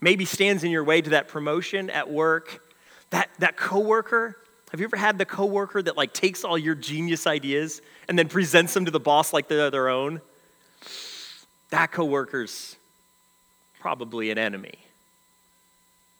maybe 0.00 0.24
stands 0.24 0.62
in 0.62 0.70
your 0.70 0.84
way 0.84 1.02
to 1.02 1.10
that 1.10 1.26
promotion 1.26 1.90
at 1.90 2.08
work, 2.08 2.62
that, 3.10 3.30
that 3.40 3.56
coworker, 3.56 4.36
have 4.70 4.78
you 4.78 4.86
ever 4.86 4.96
had 4.96 5.18
the 5.18 5.26
coworker 5.26 5.82
that 5.82 5.96
like 5.96 6.14
takes 6.14 6.44
all 6.44 6.56
your 6.56 6.76
genius 6.76 7.26
ideas 7.26 7.82
and 8.08 8.16
then 8.16 8.28
presents 8.28 8.72
them 8.72 8.84
to 8.84 8.92
the 8.92 9.00
boss 9.00 9.32
like 9.32 9.48
they're 9.48 9.70
their 9.70 9.88
own? 9.88 10.20
That 11.70 11.90
coworker's 11.90 12.76
probably 13.80 14.30
an 14.30 14.38
enemy, 14.38 14.78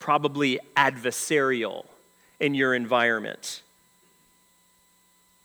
probably 0.00 0.58
adversarial 0.76 1.87
in 2.42 2.54
your 2.54 2.75
environment. 2.75 3.62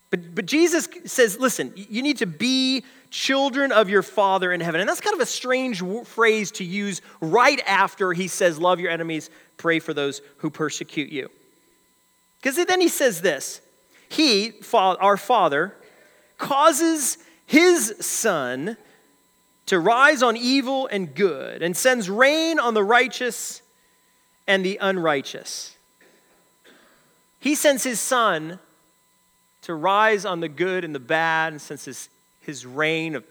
But, 0.09 0.35
but 0.35 0.45
Jesus 0.45 0.87
says, 1.05 1.37
listen, 1.39 1.73
you 1.75 2.01
need 2.01 2.17
to 2.17 2.25
be 2.25 2.83
children 3.09 3.71
of 3.71 3.89
your 3.89 4.03
Father 4.03 4.51
in 4.51 4.61
heaven. 4.61 4.81
And 4.81 4.89
that's 4.89 5.01
kind 5.01 5.13
of 5.13 5.21
a 5.21 5.25
strange 5.25 5.83
phrase 6.05 6.51
to 6.51 6.63
use 6.63 7.01
right 7.21 7.61
after 7.65 8.13
he 8.13 8.27
says, 8.27 8.59
Love 8.59 8.79
your 8.79 8.91
enemies, 8.91 9.29
pray 9.57 9.79
for 9.79 9.93
those 9.93 10.21
who 10.37 10.49
persecute 10.49 11.09
you. 11.09 11.29
Because 12.41 12.63
then 12.65 12.81
he 12.81 12.87
says 12.89 13.21
this 13.21 13.61
He, 14.09 14.53
our 14.73 15.17
Father, 15.17 15.75
causes 16.37 17.17
his 17.45 17.95
sun 17.99 18.77
to 19.67 19.79
rise 19.79 20.23
on 20.23 20.37
evil 20.37 20.87
and 20.87 21.13
good, 21.13 21.61
and 21.61 21.75
sends 21.75 22.09
rain 22.09 22.59
on 22.59 22.73
the 22.73 22.83
righteous 22.83 23.61
and 24.47 24.65
the 24.65 24.77
unrighteous. 24.81 25.76
He 27.39 27.55
sends 27.55 27.83
his 27.83 27.99
sun 27.99 28.59
to 29.63 29.73
rise 29.73 30.25
on 30.25 30.39
the 30.39 30.49
good 30.49 30.83
and 30.83 30.95
the 30.95 30.99
bad, 30.99 31.53
and 31.53 31.61
sends 31.61 31.85
his, 31.85 32.09
his 32.41 32.65
rain. 32.65 33.15
Of, 33.15 33.23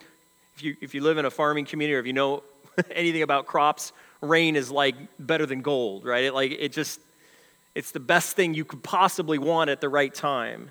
if, 0.56 0.62
you, 0.62 0.76
if 0.80 0.94
you 0.94 1.02
live 1.02 1.18
in 1.18 1.24
a 1.24 1.30
farming 1.30 1.64
community 1.64 1.94
or 1.94 2.00
if 2.00 2.06
you 2.06 2.12
know 2.12 2.42
anything 2.90 3.22
about 3.22 3.46
crops, 3.46 3.92
rain 4.20 4.56
is 4.56 4.70
like 4.70 4.94
better 5.18 5.46
than 5.46 5.62
gold, 5.62 6.04
right? 6.04 6.24
It, 6.24 6.34
like 6.34 6.52
it 6.52 6.72
just, 6.72 7.00
it's 7.74 7.90
the 7.90 8.00
best 8.00 8.36
thing 8.36 8.54
you 8.54 8.64
could 8.64 8.82
possibly 8.82 9.38
want 9.38 9.70
at 9.70 9.80
the 9.80 9.88
right 9.88 10.14
time. 10.14 10.70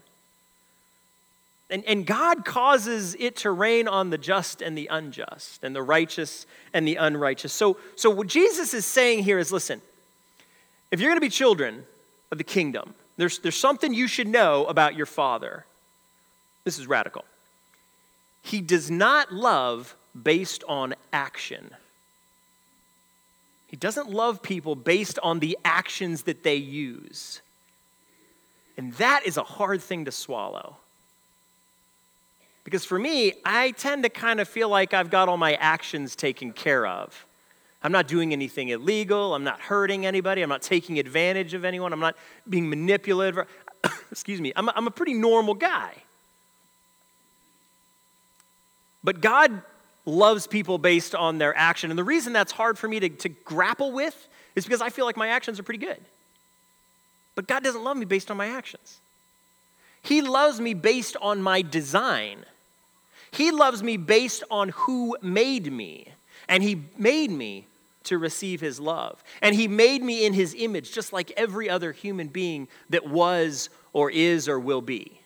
And, 1.69 1.83
and 1.85 2.05
God 2.05 2.45
causes 2.45 3.15
it 3.19 3.37
to 3.37 3.51
rain 3.51 3.87
on 3.87 4.11
the 4.11 4.17
just 4.17 4.61
and 4.61 4.77
the 4.77 4.87
unjust, 4.91 5.63
and 5.63 5.75
the 5.75 5.81
righteous 5.81 6.45
and 6.73 6.87
the 6.87 6.95
unrighteous. 6.95 7.51
So, 7.51 7.77
so 7.95 8.09
what 8.09 8.27
Jesus 8.27 8.73
is 8.73 8.85
saying 8.85 9.23
here 9.23 9.39
is 9.39 9.51
listen, 9.51 9.81
if 10.91 10.99
you're 10.99 11.09
going 11.09 11.17
to 11.17 11.25
be 11.25 11.29
children 11.29 11.85
of 12.31 12.37
the 12.37 12.43
kingdom, 12.43 12.93
there's, 13.17 13.39
there's 13.39 13.55
something 13.55 13.93
you 13.93 14.07
should 14.07 14.27
know 14.27 14.65
about 14.65 14.95
your 14.95 15.05
father. 15.05 15.65
This 16.63 16.79
is 16.79 16.87
radical. 16.87 17.25
He 18.41 18.61
does 18.61 18.91
not 18.91 19.33
love 19.33 19.95
based 20.21 20.63
on 20.67 20.95
action. 21.13 21.71
He 23.67 23.77
doesn't 23.77 24.09
love 24.09 24.41
people 24.41 24.75
based 24.75 25.19
on 25.23 25.39
the 25.39 25.57
actions 25.65 26.23
that 26.23 26.43
they 26.43 26.55
use. 26.55 27.41
And 28.77 28.93
that 28.93 29.25
is 29.25 29.37
a 29.37 29.43
hard 29.43 29.81
thing 29.81 30.05
to 30.05 30.11
swallow. 30.11 30.77
Because 32.63 32.83
for 32.83 32.97
me, 32.99 33.33
I 33.45 33.71
tend 33.71 34.03
to 34.03 34.09
kind 34.09 34.39
of 34.39 34.47
feel 34.47 34.69
like 34.69 34.93
I've 34.93 35.09
got 35.09 35.29
all 35.29 35.37
my 35.37 35.53
actions 35.53 36.15
taken 36.15 36.51
care 36.51 36.85
of. 36.85 37.25
I'm 37.85 37.91
not 37.91 38.07
doing 38.07 38.33
anything 38.33 38.69
illegal. 38.69 39.35
I'm 39.35 39.43
not 39.43 39.61
hurting 39.61 40.07
anybody. 40.07 40.41
I'm 40.41 40.49
not 40.49 40.63
taking 40.63 40.97
advantage 40.97 41.53
of 41.53 41.63
anyone. 41.63 41.93
I'm 41.93 41.99
not 41.99 42.15
being 42.49 42.67
manipulative. 42.67 43.47
Excuse 44.11 44.41
me. 44.41 44.51
I'm 44.55 44.67
a, 44.67 44.73
I'm 44.75 44.87
a 44.87 44.91
pretty 44.91 45.13
normal 45.13 45.53
guy. 45.53 45.93
But 49.03 49.21
God 49.21 49.61
loves 50.03 50.47
people 50.47 50.79
based 50.79 51.13
on 51.13 51.37
their 51.37 51.55
action. 51.55 51.91
And 51.91 51.99
the 51.99 52.03
reason 52.03 52.33
that's 52.33 52.51
hard 52.51 52.79
for 52.79 52.87
me 52.87 52.99
to, 53.01 53.09
to 53.09 53.29
grapple 53.29 53.91
with 53.91 54.29
is 54.55 54.65
because 54.65 54.81
I 54.81 54.89
feel 54.89 55.05
like 55.05 55.15
my 55.15 55.27
actions 55.27 55.59
are 55.59 55.63
pretty 55.63 55.85
good. 55.85 56.01
But 57.35 57.47
God 57.47 57.63
doesn't 57.63 57.83
love 57.83 57.97
me 57.97 58.05
based 58.05 58.31
on 58.31 58.37
my 58.37 58.47
actions. 58.47 58.97
He 60.01 60.23
loves 60.23 60.59
me 60.59 60.73
based 60.73 61.17
on 61.21 61.39
my 61.39 61.61
design. 61.61 62.45
He 63.29 63.51
loves 63.51 63.83
me 63.83 63.97
based 63.97 64.43
on 64.49 64.69
who 64.69 65.15
made 65.21 65.71
me. 65.71 66.07
And 66.49 66.63
He 66.63 66.81
made 66.97 67.29
me 67.29 67.67
to 68.05 68.17
receive 68.17 68.61
His 68.61 68.79
love. 68.79 69.23
And 69.41 69.55
He 69.55 69.67
made 69.67 70.01
me 70.01 70.25
in 70.25 70.33
His 70.33 70.55
image, 70.57 70.91
just 70.91 71.13
like 71.13 71.31
every 71.37 71.69
other 71.69 71.91
human 71.91 72.27
being 72.27 72.67
that 72.89 73.07
was 73.07 73.69
or 73.93 74.09
is 74.09 74.49
or 74.49 74.59
will 74.59 74.81
be. 74.81 75.19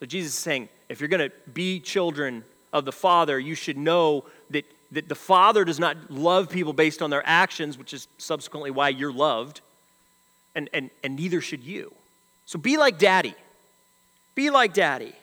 So 0.00 0.06
Jesus 0.06 0.32
is 0.32 0.38
saying, 0.38 0.68
if 0.88 1.00
you're 1.00 1.08
going 1.08 1.28
to 1.28 1.36
be 1.52 1.80
children 1.80 2.44
of 2.72 2.84
the 2.84 2.92
Father, 2.92 3.38
you 3.38 3.54
should 3.54 3.76
know 3.76 4.24
that, 4.50 4.64
that 4.92 5.08
the 5.08 5.14
Father 5.14 5.64
does 5.64 5.80
not 5.80 6.10
love 6.10 6.50
people 6.50 6.72
based 6.72 7.02
on 7.02 7.10
their 7.10 7.22
actions, 7.26 7.76
which 7.76 7.92
is 7.92 8.08
subsequently 8.18 8.70
why 8.70 8.90
you're 8.90 9.12
loved, 9.12 9.60
and, 10.54 10.68
and, 10.72 10.90
and 11.02 11.16
neither 11.16 11.40
should 11.40 11.64
you. 11.64 11.92
So 12.46 12.58
be 12.58 12.76
like 12.76 12.98
daddy. 12.98 13.34
Be 14.34 14.50
like 14.50 14.72
daddy. 14.72 15.14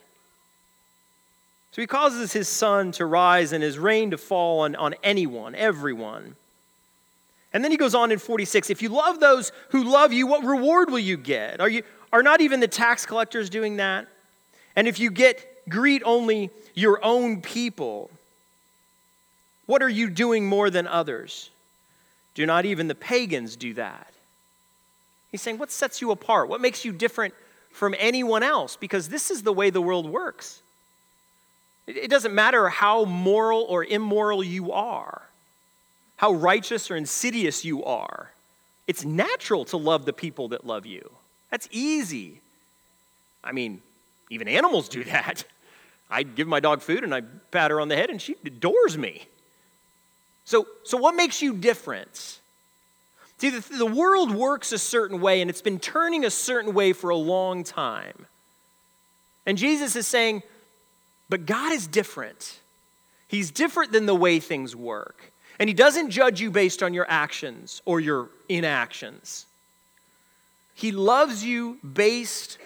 So 1.76 1.82
he 1.82 1.88
causes 1.88 2.32
his 2.32 2.48
sun 2.48 2.94
to 2.94 3.06
rise 3.06 3.52
and 3.52 3.62
his 3.62 3.78
rain 3.78 4.12
to 4.12 4.18
fall 4.18 4.62
on, 4.62 4.78
on 4.78 4.96
anyone, 5.04 5.56
everyone. 5.56 6.38
And 7.52 7.66
then 7.66 7.70
he 7.70 7.76
goes 7.76 7.94
on 7.94 8.14
in 8.14 8.18
46 8.18 8.70
If 8.70 8.82
you 8.82 8.88
love 8.88 9.20
those 9.20 9.52
who 9.72 9.84
love 9.84 10.14
you, 10.14 10.26
what 10.26 10.46
reward 10.46 10.90
will 10.90 11.00
you 11.00 11.18
get? 11.18 11.60
Are, 11.60 11.68
you, 11.68 11.84
are 12.14 12.24
not 12.24 12.40
even 12.40 12.62
the 12.62 12.70
tax 12.70 13.06
collectors 13.06 13.50
doing 13.50 13.76
that? 13.76 14.08
And 14.78 14.88
if 14.88 15.00
you 15.00 15.12
get 15.12 15.68
greet 15.68 16.02
only 16.06 16.50
your 16.76 17.04
own 17.04 17.42
people, 17.42 18.10
what 19.66 19.84
are 19.84 19.90
you 19.90 20.10
doing 20.10 20.48
more 20.48 20.70
than 20.70 20.88
others? 20.88 21.50
Do 22.36 22.46
not 22.46 22.64
even 22.64 22.88
the 22.88 22.96
pagans 22.96 23.58
do 23.58 23.74
that? 23.74 24.14
He's 25.30 25.42
saying, 25.42 25.58
What 25.58 25.72
sets 25.72 26.02
you 26.02 26.12
apart? 26.12 26.48
What 26.48 26.62
makes 26.62 26.86
you 26.86 26.94
different 26.94 27.34
from 27.70 27.94
anyone 28.00 28.44
else? 28.44 28.78
Because 28.78 29.10
this 29.10 29.30
is 29.30 29.44
the 29.44 29.52
way 29.52 29.72
the 29.72 29.82
world 29.82 30.10
works. 30.10 30.62
It 31.88 32.10
doesn't 32.10 32.34
matter 32.34 32.70
how 32.70 33.06
moral 33.06 33.62
or 33.64 33.84
immoral 33.84 34.44
you 34.44 34.72
are, 34.72 35.24
how 36.18 36.34
righteous 36.34 36.90
or 36.90 36.96
insidious 36.96 37.64
you 37.64 37.84
are. 37.84 38.32
It's 38.88 39.06
natural 39.06 39.66
to 39.66 39.78
love 39.78 40.06
the 40.06 40.14
people 40.14 40.50
that 40.50 40.66
love 40.66 40.86
you. 40.86 41.12
That's 41.52 41.68
easy. 41.72 42.42
I 43.44 43.52
mean, 43.52 43.82
even 44.30 44.48
animals 44.48 44.90
do 44.90 45.04
that. 45.06 45.44
I 46.10 46.24
give 46.24 46.48
my 46.48 46.60
dog 46.60 46.82
food 46.82 47.04
and 47.04 47.14
I 47.14 47.22
pat 47.52 47.72
her 47.72 47.82
on 47.82 47.88
the 47.88 47.96
head 47.96 48.10
and 48.10 48.22
she 48.22 48.36
adores 48.46 48.98
me. 48.98 49.28
So, 50.44 50.68
so 50.84 50.98
what 50.98 51.16
makes 51.16 51.42
you 51.42 51.54
different? 51.54 52.40
See, 53.38 53.50
the, 53.50 53.78
the 53.78 53.86
world 53.86 54.32
works 54.32 54.72
a 54.72 54.78
certain 54.78 55.20
way 55.20 55.42
and 55.42 55.50
it's 55.50 55.62
been 55.62 55.80
turning 55.80 56.24
a 56.24 56.30
certain 56.30 56.74
way 56.74 56.94
for 56.94 57.10
a 57.10 57.16
long 57.16 57.64
time. 57.64 58.28
And 59.46 59.58
Jesus 59.58 59.96
is 59.96 60.08
saying, 60.08 60.44
but 61.30 61.46
God 61.46 61.72
is 61.72 61.88
different. 61.88 62.60
He's 63.28 63.52
different 63.52 63.92
than 63.92 64.06
the 64.06 64.16
way 64.16 64.40
things 64.40 64.76
work. 64.76 65.32
And 65.60 65.70
He 65.70 65.74
doesn't 65.74 66.12
judge 66.12 66.42
you 66.42 66.52
based 66.52 66.84
on 66.84 66.94
your 66.94 67.06
actions 67.10 67.82
or 67.86 68.00
your 68.00 68.30
inactions. 68.50 69.46
He 70.74 70.92
loves 70.92 71.44
you 71.44 71.80
based 71.82 72.58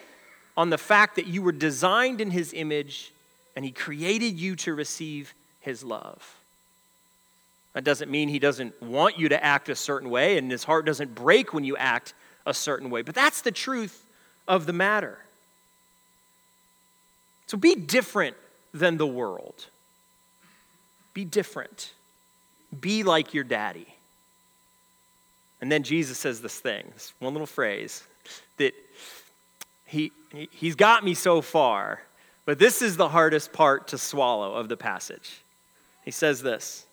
on 0.58 0.70
the 0.72 0.78
fact 0.78 1.16
that 1.16 1.28
you 1.28 1.42
were 1.42 1.52
designed 1.52 2.20
in 2.20 2.32
His 2.32 2.54
image 2.54 3.14
and 3.56 3.64
He 3.64 3.72
created 3.72 4.40
you 4.40 4.56
to 4.58 4.74
receive 4.74 5.34
His 5.62 5.84
love. 5.84 6.36
That 7.74 7.84
doesn't 7.84 8.12
mean 8.12 8.28
He 8.30 8.40
doesn't 8.40 8.82
want 8.82 9.18
you 9.18 9.30
to 9.30 9.44
act 9.44 9.70
a 9.70 9.76
certain 9.76 10.10
way 10.10 10.38
and 10.38 10.52
His 10.52 10.64
heart 10.64 10.86
doesn't 10.86 11.16
break 11.16 11.54
when 11.54 11.64
you 11.64 11.78
act 11.78 12.14
a 12.46 12.54
certain 12.54 12.90
way, 12.90 13.04
but 13.04 13.16
that's 13.16 13.42
the 13.42 13.52
truth 13.52 14.06
of 14.48 14.66
the 14.66 14.74
matter. 14.74 15.20
So 17.46 17.58
be 17.58 17.76
different 17.76 18.36
than 18.74 18.98
the 18.98 19.08
world. 19.08 19.68
Be 21.14 21.26
different. 21.26 21.94
Be 22.80 23.04
like 23.04 23.34
your 23.34 23.44
daddy. 23.44 23.88
And 25.62 25.72
then 25.72 25.84
Jesus 25.84 26.18
says 26.18 26.42
this 26.42 26.60
thing, 26.60 26.90
this 26.94 27.14
one 27.20 27.34
little 27.34 27.48
phrase 27.48 28.04
that 28.58 28.74
he, 29.86 30.12
he's 30.52 30.76
got 30.76 31.04
me 31.04 31.14
so 31.14 31.42
far, 31.42 32.02
but 32.46 32.60
this 32.60 32.82
is 32.82 32.96
the 32.96 33.10
hardest 33.10 33.52
part 33.52 33.90
to 33.90 33.98
swallow 33.98 34.54
of 34.54 34.70
the 34.70 34.78
passage. 34.78 35.42
He 36.06 36.12
says 36.12 36.42
this, 36.42 36.86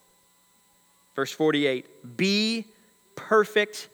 verse 1.15 1.31
48 1.31 2.17
Be 2.17 2.65
perfect, 3.15 3.89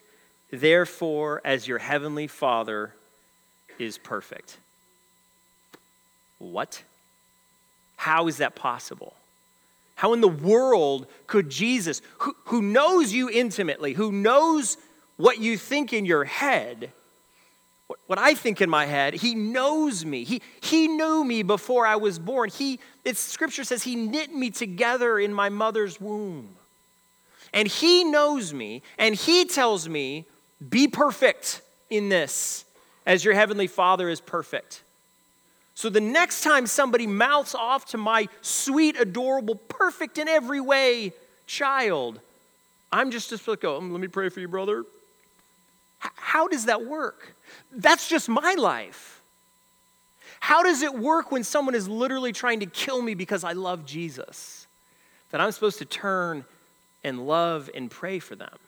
therefore, 0.50 1.40
as 1.44 1.68
your 1.68 1.78
heavenly 1.78 2.26
Father 2.26 2.94
is 3.78 3.98
perfect. 3.98 4.56
What? 6.38 6.82
How 8.02 8.26
is 8.26 8.38
that 8.38 8.56
possible? 8.56 9.14
How 9.94 10.12
in 10.12 10.20
the 10.20 10.26
world 10.26 11.06
could 11.28 11.48
Jesus, 11.48 12.02
who, 12.18 12.34
who 12.46 12.60
knows 12.60 13.12
you 13.12 13.30
intimately, 13.30 13.92
who 13.92 14.10
knows 14.10 14.76
what 15.18 15.38
you 15.38 15.56
think 15.56 15.92
in 15.92 16.04
your 16.04 16.24
head, 16.24 16.90
what, 17.86 18.00
what 18.08 18.18
I 18.18 18.34
think 18.34 18.60
in 18.60 18.68
my 18.68 18.86
head, 18.86 19.14
he 19.14 19.36
knows 19.36 20.04
me. 20.04 20.24
He, 20.24 20.42
he 20.60 20.88
knew 20.88 21.22
me 21.22 21.44
before 21.44 21.86
I 21.86 21.94
was 21.94 22.18
born. 22.18 22.50
He, 22.50 22.80
it's, 23.04 23.20
scripture 23.20 23.62
says 23.62 23.84
he 23.84 23.94
knit 23.94 24.34
me 24.34 24.50
together 24.50 25.20
in 25.20 25.32
my 25.32 25.48
mother's 25.48 26.00
womb. 26.00 26.56
And 27.52 27.68
he 27.68 28.02
knows 28.02 28.52
me, 28.52 28.82
and 28.98 29.14
he 29.14 29.44
tells 29.44 29.88
me, 29.88 30.26
be 30.68 30.88
perfect 30.88 31.60
in 31.88 32.08
this, 32.08 32.64
as 33.06 33.24
your 33.24 33.34
heavenly 33.34 33.68
Father 33.68 34.08
is 34.08 34.20
perfect. 34.20 34.82
So 35.74 35.88
the 35.88 36.00
next 36.00 36.42
time 36.42 36.66
somebody 36.66 37.06
mouths 37.06 37.54
off 37.54 37.86
to 37.86 37.98
my 37.98 38.28
sweet, 38.40 38.98
adorable, 39.00 39.54
perfect 39.54 40.18
in 40.18 40.28
every 40.28 40.60
way 40.60 41.12
child, 41.46 42.20
I'm 42.92 43.10
just 43.10 43.28
supposed 43.30 43.46
to 43.46 43.56
go, 43.56 43.76
um, 43.78 43.90
let 43.90 44.00
me 44.00 44.08
pray 44.08 44.28
for 44.28 44.40
you, 44.40 44.48
brother. 44.48 44.84
How 45.98 46.48
does 46.48 46.66
that 46.66 46.84
work? 46.84 47.34
That's 47.70 48.08
just 48.08 48.28
my 48.28 48.54
life. 48.54 49.22
How 50.40 50.62
does 50.62 50.82
it 50.82 50.92
work 50.92 51.30
when 51.30 51.44
someone 51.44 51.74
is 51.74 51.88
literally 51.88 52.32
trying 52.32 52.60
to 52.60 52.66
kill 52.66 53.00
me 53.00 53.14
because 53.14 53.44
I 53.44 53.52
love 53.52 53.86
Jesus? 53.86 54.66
That 55.30 55.40
I'm 55.40 55.52
supposed 55.52 55.78
to 55.78 55.84
turn 55.84 56.44
and 57.04 57.26
love 57.26 57.70
and 57.74 57.90
pray 57.90 58.18
for 58.18 58.34
them? 58.34 58.58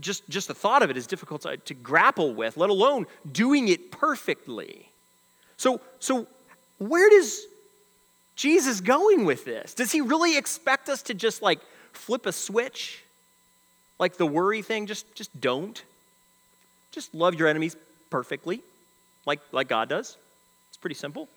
Just, 0.00 0.28
just 0.28 0.48
the 0.48 0.54
thought 0.54 0.82
of 0.82 0.90
it 0.90 0.96
is 0.96 1.06
difficult 1.06 1.42
to, 1.42 1.56
to 1.56 1.74
grapple 1.74 2.34
with, 2.34 2.56
let 2.56 2.70
alone 2.70 3.06
doing 3.30 3.68
it 3.68 3.90
perfectly. 3.90 4.88
So, 5.56 5.80
so 5.98 6.26
where 6.78 7.10
does 7.10 7.44
Jesus 8.36 8.80
going 8.80 9.24
with 9.24 9.44
this? 9.44 9.74
Does 9.74 9.92
he 9.92 10.00
really 10.00 10.36
expect 10.36 10.88
us 10.88 11.02
to 11.02 11.14
just 11.14 11.42
like 11.42 11.60
flip 11.92 12.26
a 12.26 12.32
switch? 12.32 13.04
Like 13.98 14.16
the 14.16 14.26
worry 14.26 14.62
thing, 14.62 14.86
just, 14.86 15.14
just 15.14 15.38
don't. 15.40 15.82
Just 16.90 17.14
love 17.14 17.34
your 17.34 17.46
enemies 17.46 17.76
perfectly, 18.08 18.62
like, 19.24 19.40
like 19.52 19.68
God 19.68 19.88
does. 19.88 20.16
It's 20.70 20.76
pretty 20.76 20.94
simple. 20.96 21.28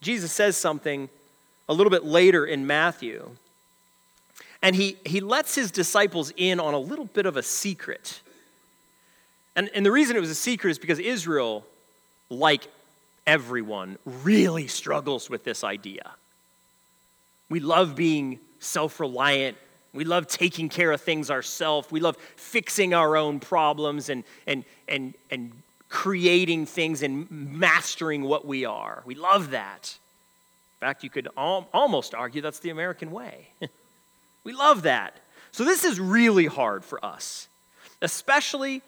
Jesus 0.00 0.32
says 0.32 0.56
something 0.56 1.08
a 1.68 1.74
little 1.74 1.90
bit 1.90 2.04
later 2.04 2.46
in 2.46 2.66
Matthew, 2.66 3.30
and 4.62 4.76
he, 4.76 4.96
he 5.04 5.20
lets 5.20 5.54
his 5.54 5.70
disciples 5.70 6.32
in 6.36 6.60
on 6.60 6.74
a 6.74 6.78
little 6.78 7.06
bit 7.06 7.26
of 7.26 7.36
a 7.36 7.42
secret. 7.42 8.20
And, 9.56 9.70
and 9.74 9.84
the 9.84 9.92
reason 9.92 10.16
it 10.16 10.20
was 10.20 10.30
a 10.30 10.34
secret 10.34 10.70
is 10.70 10.78
because 10.78 10.98
Israel, 10.98 11.64
like 12.28 12.66
everyone, 13.26 13.98
really 14.04 14.66
struggles 14.66 15.30
with 15.30 15.44
this 15.44 15.64
idea. 15.64 16.12
We 17.48 17.60
love 17.60 17.96
being 17.96 18.38
self 18.58 19.00
reliant. 19.00 19.56
We 19.92 20.04
love 20.04 20.28
taking 20.28 20.68
care 20.68 20.92
of 20.92 21.00
things 21.00 21.30
ourselves. 21.30 21.90
We 21.90 21.98
love 21.98 22.16
fixing 22.36 22.94
our 22.94 23.16
own 23.16 23.40
problems 23.40 24.08
and, 24.08 24.22
and, 24.46 24.64
and, 24.86 25.14
and 25.30 25.50
creating 25.88 26.66
things 26.66 27.02
and 27.02 27.28
mastering 27.30 28.22
what 28.22 28.46
we 28.46 28.64
are. 28.64 29.02
We 29.04 29.16
love 29.16 29.50
that. 29.50 29.98
In 30.76 30.86
fact, 30.86 31.02
you 31.02 31.10
could 31.10 31.28
al- 31.36 31.68
almost 31.74 32.14
argue 32.14 32.40
that's 32.40 32.60
the 32.60 32.70
American 32.70 33.10
way. 33.10 33.48
we 34.44 34.52
love 34.52 34.82
that. 34.82 35.16
So, 35.52 35.64
this 35.64 35.84
is 35.84 35.98
really 35.98 36.46
hard 36.46 36.84
for 36.84 37.04
us, 37.04 37.48
especially 38.00 38.82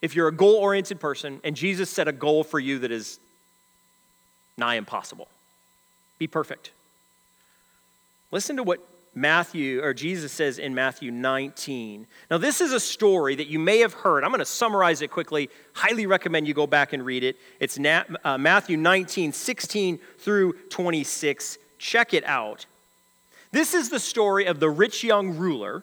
if 0.00 0.14
you're 0.14 0.28
a 0.28 0.32
goal 0.32 0.54
oriented 0.54 1.00
person 1.00 1.40
and 1.42 1.56
Jesus 1.56 1.90
set 1.90 2.06
a 2.08 2.12
goal 2.12 2.44
for 2.44 2.60
you 2.60 2.78
that 2.80 2.92
is 2.92 3.18
nigh 4.56 4.76
impossible. 4.76 5.28
Be 6.18 6.26
perfect. 6.26 6.70
Listen 8.30 8.56
to 8.56 8.62
what 8.62 8.80
Matthew 9.14 9.82
or 9.82 9.94
Jesus 9.94 10.32
says 10.32 10.58
in 10.58 10.74
Matthew 10.74 11.10
19. 11.10 12.06
Now, 12.30 12.38
this 12.38 12.60
is 12.60 12.72
a 12.72 12.80
story 12.80 13.34
that 13.34 13.48
you 13.48 13.58
may 13.58 13.78
have 13.78 13.94
heard. 13.94 14.22
I'm 14.22 14.30
going 14.30 14.38
to 14.40 14.44
summarize 14.44 15.02
it 15.02 15.10
quickly. 15.10 15.50
Highly 15.72 16.06
recommend 16.06 16.46
you 16.46 16.54
go 16.54 16.66
back 16.66 16.92
and 16.92 17.04
read 17.04 17.24
it. 17.24 17.36
It's 17.58 17.78
uh, 17.78 18.38
Matthew 18.38 18.76
19, 18.76 19.32
16 19.32 19.98
through 20.18 20.52
26. 20.70 21.58
Check 21.78 22.14
it 22.14 22.24
out. 22.24 22.66
This 23.50 23.74
is 23.74 23.88
the 23.88 24.00
story 24.00 24.46
of 24.46 24.60
the 24.60 24.70
rich 24.70 25.02
young 25.02 25.36
ruler 25.36 25.82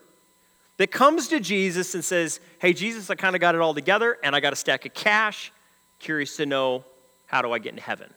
that 0.78 0.92
comes 0.92 1.28
to 1.30 1.40
Jesus 1.40 1.96
and 1.96 2.04
says, 2.04 2.40
Hey, 2.60 2.74
Jesus, 2.74 3.10
I 3.10 3.16
kind 3.16 3.36
of 3.36 3.42
got 3.42 3.56
it 3.56 3.62
all 3.62 3.74
together 3.74 4.18
and 4.24 4.36
I 4.36 4.40
got 4.40 4.54
a 4.54 4.56
stack 4.56 4.86
of 4.86 4.94
cash. 4.94 5.52
Curious 6.00 6.36
to 6.38 6.46
know, 6.46 6.84
how 7.28 7.42
do 7.42 7.52
I 7.52 7.60
get 7.60 7.74
in 7.74 7.80
heaven? 7.80 8.14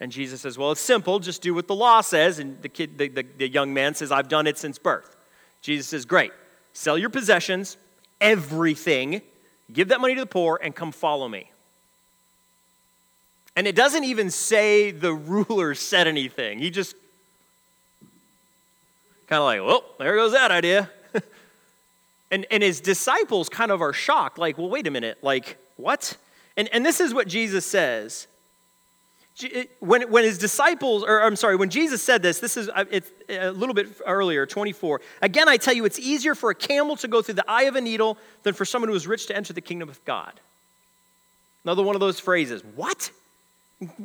And 0.00 0.12
Jesus 0.12 0.40
says, 0.40 0.56
Well, 0.56 0.72
it's 0.72 0.80
simple. 0.80 1.18
Just 1.18 1.42
do 1.42 1.54
what 1.54 1.66
the 1.66 1.74
law 1.74 2.00
says. 2.00 2.38
And 2.38 2.60
the, 2.62 2.68
kid, 2.68 2.98
the, 2.98 3.08
the, 3.08 3.22
the 3.22 3.48
young 3.48 3.74
man 3.74 3.94
says, 3.94 4.12
I've 4.12 4.28
done 4.28 4.46
it 4.46 4.56
since 4.58 4.78
birth. 4.78 5.16
Jesus 5.60 5.88
says, 5.88 6.04
Great. 6.04 6.32
Sell 6.72 6.96
your 6.96 7.10
possessions, 7.10 7.76
everything, 8.20 9.20
give 9.72 9.88
that 9.88 10.00
money 10.00 10.14
to 10.14 10.20
the 10.20 10.26
poor, 10.26 10.60
and 10.62 10.74
come 10.74 10.92
follow 10.92 11.28
me. 11.28 11.50
And 13.56 13.66
it 13.66 13.74
doesn't 13.74 14.04
even 14.04 14.30
say 14.30 14.92
the 14.92 15.12
ruler 15.48 15.74
said 15.74 16.06
anything. 16.06 16.60
He 16.60 16.70
just 16.70 16.94
kind 19.28 19.40
of 19.40 19.44
like, 19.44 19.60
well, 19.60 19.84
there 19.98 20.16
goes 20.16 20.32
that 20.32 20.50
idea. 20.50 20.90
and, 22.30 22.46
and 22.50 22.62
his 22.62 22.80
disciples 22.80 23.48
kind 23.48 23.70
of 23.70 23.80
are 23.80 23.92
shocked, 23.92 24.38
like, 24.38 24.58
well, 24.58 24.70
wait 24.70 24.86
a 24.86 24.90
minute, 24.90 25.18
like, 25.22 25.58
what? 25.76 26.16
And, 26.56 26.68
and 26.72 26.84
this 26.84 27.00
is 27.00 27.14
what 27.14 27.28
Jesus 27.28 27.64
says. 27.64 28.26
When, 29.78 30.10
when 30.10 30.24
his 30.24 30.36
disciples, 30.36 31.04
or 31.04 31.22
I'm 31.22 31.36
sorry, 31.36 31.54
when 31.54 31.70
Jesus 31.70 32.02
said 32.02 32.22
this, 32.22 32.40
this 32.40 32.56
is 32.56 32.68
uh, 32.70 32.86
it's 32.90 33.08
a 33.28 33.52
little 33.52 33.74
bit 33.74 33.86
earlier, 34.04 34.46
24. 34.46 35.00
Again, 35.22 35.48
I 35.48 35.58
tell 35.58 35.74
you, 35.74 35.84
it's 35.84 36.00
easier 36.00 36.34
for 36.34 36.50
a 36.50 36.56
camel 36.56 36.96
to 36.96 37.06
go 37.06 37.22
through 37.22 37.34
the 37.34 37.48
eye 37.48 37.64
of 37.64 37.76
a 37.76 37.80
needle 37.80 38.18
than 38.42 38.54
for 38.54 38.64
someone 38.64 38.88
who 38.88 38.96
is 38.96 39.06
rich 39.06 39.26
to 39.26 39.36
enter 39.36 39.52
the 39.52 39.60
kingdom 39.60 39.88
of 39.88 40.04
God. 40.04 40.40
Another 41.62 41.84
one 41.84 41.94
of 41.94 42.00
those 42.00 42.18
phrases. 42.18 42.64
What? 42.74 43.12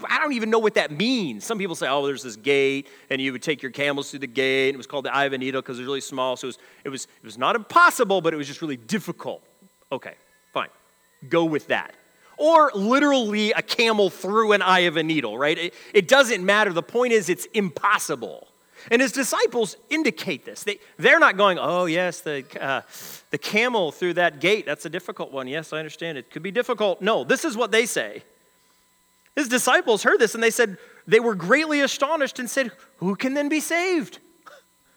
I 0.08 0.20
don't 0.20 0.34
even 0.34 0.52
know 0.52 0.60
what 0.60 0.76
that 0.76 0.92
means. 0.92 1.46
Some 1.46 1.58
people 1.58 1.76
say, 1.76 1.88
oh, 1.88 2.06
there's 2.06 2.22
this 2.22 2.36
gate, 2.36 2.88
and 3.10 3.20
you 3.20 3.32
would 3.32 3.42
take 3.42 3.64
your 3.64 3.72
camels 3.72 4.12
through 4.12 4.20
the 4.20 4.28
gate. 4.28 4.70
And 4.70 4.76
it 4.76 4.78
was 4.78 4.86
called 4.86 5.06
the 5.06 5.16
eye 5.16 5.26
of 5.26 5.34
a 5.34 5.38
needle 5.38 5.62
because 5.62 5.80
it 5.80 5.82
was 5.82 5.88
really 5.88 6.02
small. 6.02 6.38
So 6.38 6.46
it 6.46 6.50
was, 6.50 6.58
it, 6.86 6.90
was, 6.90 7.04
it 7.06 7.26
was 7.26 7.38
not 7.40 7.56
impossible, 7.56 8.22
but 8.22 8.34
it 8.34 8.38
was 8.38 8.46
just 8.46 8.62
really 8.62 8.78
difficult. 8.78 9.42
Okay, 9.92 10.14
fine. 10.54 10.70
Go 11.28 11.46
with 11.46 11.68
that. 11.68 11.96
Or 12.38 12.72
literally 12.76 13.52
a 13.52 13.62
camel 13.64 14.10
through 14.10 14.52
an 14.52 14.62
eye 14.62 14.82
of 14.82 14.98
a 14.98 15.04
needle, 15.04 15.38
right? 15.38 15.58
It, 15.58 15.74
it 15.94 16.08
doesn't 16.08 16.46
matter. 16.46 16.72
The 16.72 16.84
point 16.84 17.14
is, 17.14 17.30
it's 17.30 17.46
impossible. 17.54 18.48
And 18.92 19.02
his 19.02 19.12
disciples 19.12 19.78
indicate 19.90 20.46
this. 20.46 20.64
They, 20.64 20.80
they're 20.98 21.20
not 21.20 21.38
going, 21.38 21.58
oh, 21.60 21.86
yes, 21.86 22.22
the, 22.22 22.44
uh, 22.60 22.82
the 23.32 23.38
camel 23.38 23.92
through 23.92 24.16
that 24.16 24.40
gate, 24.40 24.66
that's 24.66 24.86
a 24.86 24.90
difficult 24.90 25.32
one. 25.32 25.48
Yes, 25.48 25.74
I 25.74 25.80
understand. 25.80 26.18
It 26.18 26.30
could 26.30 26.44
be 26.44 26.52
difficult. 26.52 27.02
No, 27.02 27.24
this 27.24 27.46
is 27.46 27.56
what 27.56 27.72
they 27.72 27.86
say. 27.86 28.24
His 29.36 29.48
disciples 29.48 30.04
heard 30.04 30.20
this 30.20 30.36
and 30.36 30.44
they 30.44 30.52
said, 30.52 30.78
they 31.08 31.20
were 31.20 31.36
greatly 31.36 31.82
astonished 31.82 32.40
and 32.40 32.50
said, 32.50 32.72
Who 32.98 33.16
can 33.16 33.34
then 33.34 33.50
be 33.50 33.60
saved? 33.60 34.20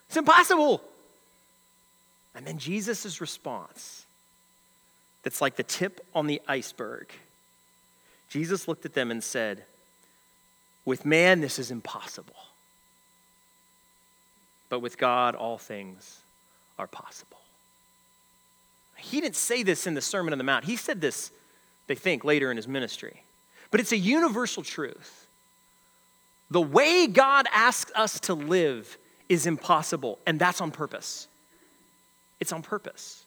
It's 0.08 0.16
impossible. 0.16 0.82
And 2.34 2.46
then 2.46 2.58
Jesus' 2.58 3.20
response 3.20 4.06
that's 5.22 5.40
like 5.40 5.56
the 5.56 5.62
tip 5.62 6.06
on 6.14 6.26
the 6.26 6.40
iceberg. 6.46 7.08
Jesus 8.28 8.68
looked 8.68 8.84
at 8.84 8.94
them 8.94 9.10
and 9.10 9.22
said, 9.22 9.64
With 10.84 11.04
man, 11.04 11.40
this 11.40 11.58
is 11.58 11.70
impossible. 11.70 12.34
But 14.68 14.80
with 14.80 14.98
God, 14.98 15.34
all 15.34 15.58
things 15.58 16.20
are 16.78 16.86
possible. 16.86 17.38
He 18.96 19.20
didn't 19.20 19.36
say 19.36 19.62
this 19.62 19.86
in 19.86 19.94
the 19.94 20.00
Sermon 20.00 20.32
on 20.32 20.38
the 20.38 20.44
Mount. 20.44 20.64
He 20.64 20.76
said 20.76 21.00
this, 21.00 21.30
they 21.86 21.94
think, 21.94 22.24
later 22.24 22.50
in 22.50 22.56
his 22.56 22.66
ministry. 22.66 23.22
But 23.70 23.80
it's 23.80 23.92
a 23.92 23.96
universal 23.96 24.62
truth. 24.62 25.26
The 26.50 26.60
way 26.60 27.06
God 27.06 27.46
asks 27.52 27.90
us 27.94 28.20
to 28.20 28.34
live 28.34 28.98
is 29.28 29.46
impossible, 29.46 30.18
and 30.26 30.38
that's 30.38 30.60
on 30.60 30.70
purpose. 30.70 31.26
It's 32.38 32.52
on 32.52 32.62
purpose. 32.62 33.24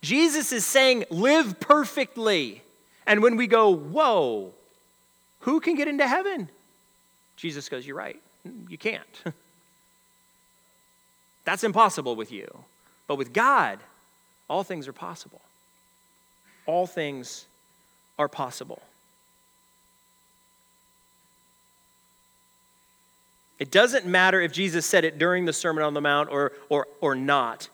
Jesus 0.00 0.52
is 0.52 0.64
saying, 0.64 1.04
live 1.10 1.60
perfectly. 1.60 2.62
And 3.06 3.22
when 3.22 3.36
we 3.36 3.46
go, 3.46 3.74
whoa, 3.74 4.52
who 5.40 5.60
can 5.60 5.74
get 5.74 5.88
into 5.88 6.06
heaven? 6.06 6.48
Jesus 7.36 7.68
goes, 7.68 7.86
you're 7.86 7.96
right. 7.96 8.20
You 8.68 8.78
can't. 8.78 9.22
That's 11.44 11.64
impossible 11.64 12.16
with 12.16 12.30
you. 12.30 12.46
But 13.06 13.16
with 13.16 13.32
God, 13.32 13.78
all 14.48 14.62
things 14.62 14.86
are 14.86 14.92
possible. 14.92 15.40
All 16.66 16.86
things 16.86 17.46
are 18.18 18.28
possible. 18.28 18.82
It 23.58 23.70
doesn't 23.70 24.06
matter 24.06 24.40
if 24.40 24.52
Jesus 24.52 24.86
said 24.86 25.04
it 25.04 25.18
during 25.18 25.44
the 25.44 25.52
Sermon 25.52 25.82
on 25.82 25.94
the 25.94 26.00
Mount 26.00 26.30
or, 26.30 26.52
or, 26.68 26.86
or 27.00 27.14
not. 27.14 27.68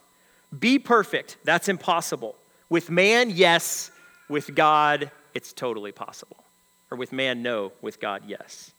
Be 0.57 0.79
perfect. 0.79 1.37
That's 1.43 1.69
impossible. 1.69 2.35
With 2.69 2.89
man, 2.89 3.29
yes. 3.29 3.91
With 4.27 4.55
God, 4.55 5.11
it's 5.33 5.53
totally 5.53 5.91
possible. 5.91 6.43
Or 6.89 6.97
with 6.97 7.11
man, 7.11 7.43
no. 7.43 7.71
With 7.81 7.99
God, 7.99 8.23
yes. 8.25 8.71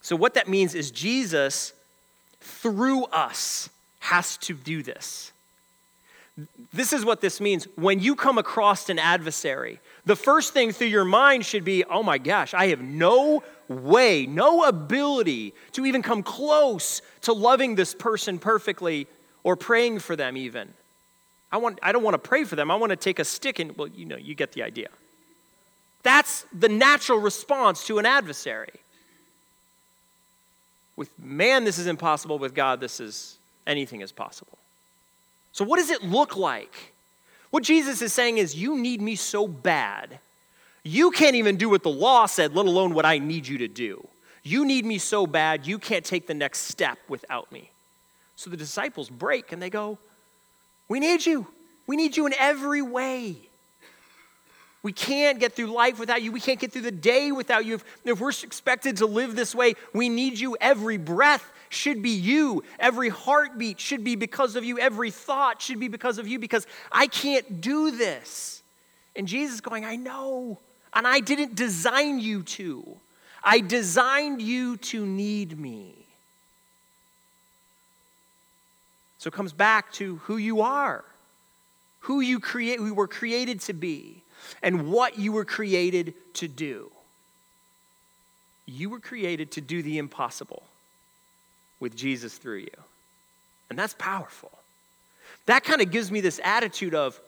So, 0.00 0.14
what 0.16 0.34
that 0.34 0.48
means 0.48 0.74
is 0.74 0.90
Jesus, 0.90 1.72
through 2.40 3.04
us, 3.04 3.70
has 4.00 4.36
to 4.36 4.52
do 4.52 4.82
this. 4.82 5.32
This 6.72 6.92
is 6.92 7.04
what 7.04 7.20
this 7.20 7.40
means. 7.40 7.68
When 7.76 8.00
you 8.00 8.16
come 8.16 8.38
across 8.38 8.88
an 8.88 8.98
adversary, 8.98 9.78
the 10.04 10.16
first 10.16 10.52
thing 10.52 10.72
through 10.72 10.88
your 10.88 11.04
mind 11.04 11.46
should 11.46 11.64
be, 11.64 11.84
oh 11.84 12.02
my 12.02 12.18
gosh, 12.18 12.54
I 12.54 12.68
have 12.68 12.80
no 12.80 13.44
way, 13.68 14.26
no 14.26 14.64
ability 14.64 15.54
to 15.72 15.86
even 15.86 16.02
come 16.02 16.22
close 16.22 17.02
to 17.22 17.32
loving 17.32 17.76
this 17.76 17.94
person 17.94 18.38
perfectly 18.38 19.06
or 19.44 19.54
praying 19.54 20.00
for 20.00 20.16
them 20.16 20.36
even. 20.36 20.74
I, 21.52 21.58
want, 21.58 21.78
I 21.82 21.92
don't 21.92 22.02
want 22.02 22.14
to 22.14 22.18
pray 22.18 22.42
for 22.42 22.56
them. 22.56 22.68
I 22.68 22.74
want 22.74 22.90
to 22.90 22.96
take 22.96 23.20
a 23.20 23.24
stick 23.24 23.60
and, 23.60 23.76
well, 23.76 23.86
you 23.86 24.04
know, 24.04 24.16
you 24.16 24.34
get 24.34 24.52
the 24.52 24.64
idea. 24.64 24.88
That's 26.02 26.46
the 26.52 26.68
natural 26.68 27.18
response 27.18 27.86
to 27.86 27.98
an 27.98 28.06
adversary. 28.06 28.72
With 30.96 31.10
man, 31.16 31.62
this 31.64 31.78
is 31.78 31.86
impossible. 31.86 32.38
With 32.38 32.54
God, 32.54 32.80
this 32.80 32.98
is 32.98 33.38
anything 33.66 34.00
is 34.00 34.10
possible. 34.10 34.58
So, 35.54 35.64
what 35.64 35.78
does 35.78 35.90
it 35.90 36.02
look 36.02 36.36
like? 36.36 36.92
What 37.50 37.62
Jesus 37.62 38.02
is 38.02 38.12
saying 38.12 38.38
is, 38.38 38.56
You 38.56 38.76
need 38.76 39.00
me 39.00 39.14
so 39.14 39.46
bad. 39.46 40.18
You 40.82 41.12
can't 41.12 41.36
even 41.36 41.56
do 41.56 41.70
what 41.70 41.84
the 41.84 41.90
law 41.90 42.26
said, 42.26 42.54
let 42.54 42.66
alone 42.66 42.92
what 42.92 43.06
I 43.06 43.18
need 43.18 43.46
you 43.46 43.58
to 43.58 43.68
do. 43.68 44.06
You 44.42 44.66
need 44.66 44.84
me 44.84 44.98
so 44.98 45.26
bad, 45.26 45.66
you 45.66 45.78
can't 45.78 46.04
take 46.04 46.26
the 46.26 46.34
next 46.34 46.62
step 46.62 46.98
without 47.08 47.50
me. 47.52 47.70
So 48.36 48.50
the 48.50 48.56
disciples 48.56 49.08
break 49.08 49.52
and 49.52 49.62
they 49.62 49.70
go, 49.70 49.96
We 50.88 50.98
need 50.98 51.24
you. 51.24 51.46
We 51.86 51.94
need 51.96 52.16
you 52.16 52.26
in 52.26 52.34
every 52.36 52.82
way. 52.82 53.36
We 54.82 54.92
can't 54.92 55.38
get 55.38 55.52
through 55.52 55.66
life 55.66 56.00
without 56.00 56.20
you. 56.20 56.32
We 56.32 56.40
can't 56.40 56.58
get 56.58 56.72
through 56.72 56.82
the 56.82 56.90
day 56.90 57.30
without 57.30 57.64
you. 57.64 57.76
If, 57.76 57.84
if 58.04 58.20
we're 58.20 58.30
expected 58.30 58.96
to 58.98 59.06
live 59.06 59.36
this 59.36 59.54
way, 59.54 59.74
we 59.94 60.08
need 60.08 60.38
you. 60.38 60.56
Every 60.60 60.98
breath 60.98 61.48
should 61.74 62.02
be 62.02 62.10
you. 62.10 62.62
Every 62.78 63.08
heartbeat 63.08 63.80
should 63.80 64.04
be 64.04 64.16
because 64.16 64.56
of 64.56 64.64
you. 64.64 64.78
Every 64.78 65.10
thought 65.10 65.60
should 65.60 65.80
be 65.80 65.88
because 65.88 66.18
of 66.18 66.26
you 66.26 66.38
because 66.38 66.66
I 66.90 67.06
can't 67.06 67.60
do 67.60 67.90
this. 67.90 68.62
And 69.16 69.28
Jesus 69.28 69.60
going, 69.60 69.84
I 69.84 69.96
know. 69.96 70.58
And 70.92 71.06
I 71.06 71.20
didn't 71.20 71.54
design 71.54 72.20
you 72.20 72.42
to. 72.42 72.96
I 73.42 73.60
designed 73.60 74.40
you 74.40 74.76
to 74.78 75.04
need 75.04 75.58
me. 75.58 75.94
So 79.18 79.28
it 79.28 79.34
comes 79.34 79.52
back 79.52 79.92
to 79.94 80.16
who 80.16 80.36
you 80.36 80.60
are, 80.60 81.04
who 82.00 82.20
you 82.20 82.40
create, 82.40 82.80
we 82.80 82.90
were 82.90 83.08
created 83.08 83.60
to 83.62 83.72
be, 83.72 84.22
and 84.62 84.90
what 84.90 85.18
you 85.18 85.32
were 85.32 85.44
created 85.44 86.14
to 86.34 86.48
do. 86.48 86.90
You 88.66 88.90
were 88.90 89.00
created 89.00 89.50
to 89.52 89.60
do 89.60 89.82
the 89.82 89.98
impossible 89.98 90.62
with 91.84 91.94
Jesus 91.94 92.38
through 92.38 92.60
you. 92.60 92.76
And 93.68 93.78
that's 93.78 93.94
powerful. 93.98 94.50
That 95.44 95.64
kind 95.64 95.82
of 95.82 95.90
gives 95.90 96.10
me 96.10 96.22
this 96.22 96.40
attitude 96.42 96.94
of, 96.94 97.20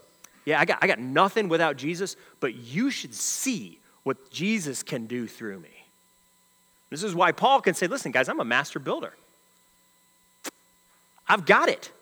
yeah, 0.47 0.59
I 0.59 0.65
got, 0.65 0.79
I 0.81 0.87
got 0.87 0.99
nothing 0.99 1.51
without 1.51 1.77
Jesus, 1.77 2.17
but 2.41 2.55
you 2.55 2.91
should 2.91 3.15
see 3.15 3.79
what 4.03 4.31
Jesus 4.31 4.83
can 4.83 5.05
do 5.05 5.27
through 5.27 5.61
me. 5.61 5.85
This 6.89 7.03
is 7.03 7.15
why 7.15 7.33
Paul 7.33 7.61
can 7.61 7.75
say, 7.75 7.87
listen, 7.87 8.13
guys, 8.13 8.31
I'm 8.31 8.41
a 8.41 8.47
master 8.47 8.79
builder. 8.79 9.13
I've 11.29 11.45
got 11.45 11.69
it. 11.69 11.93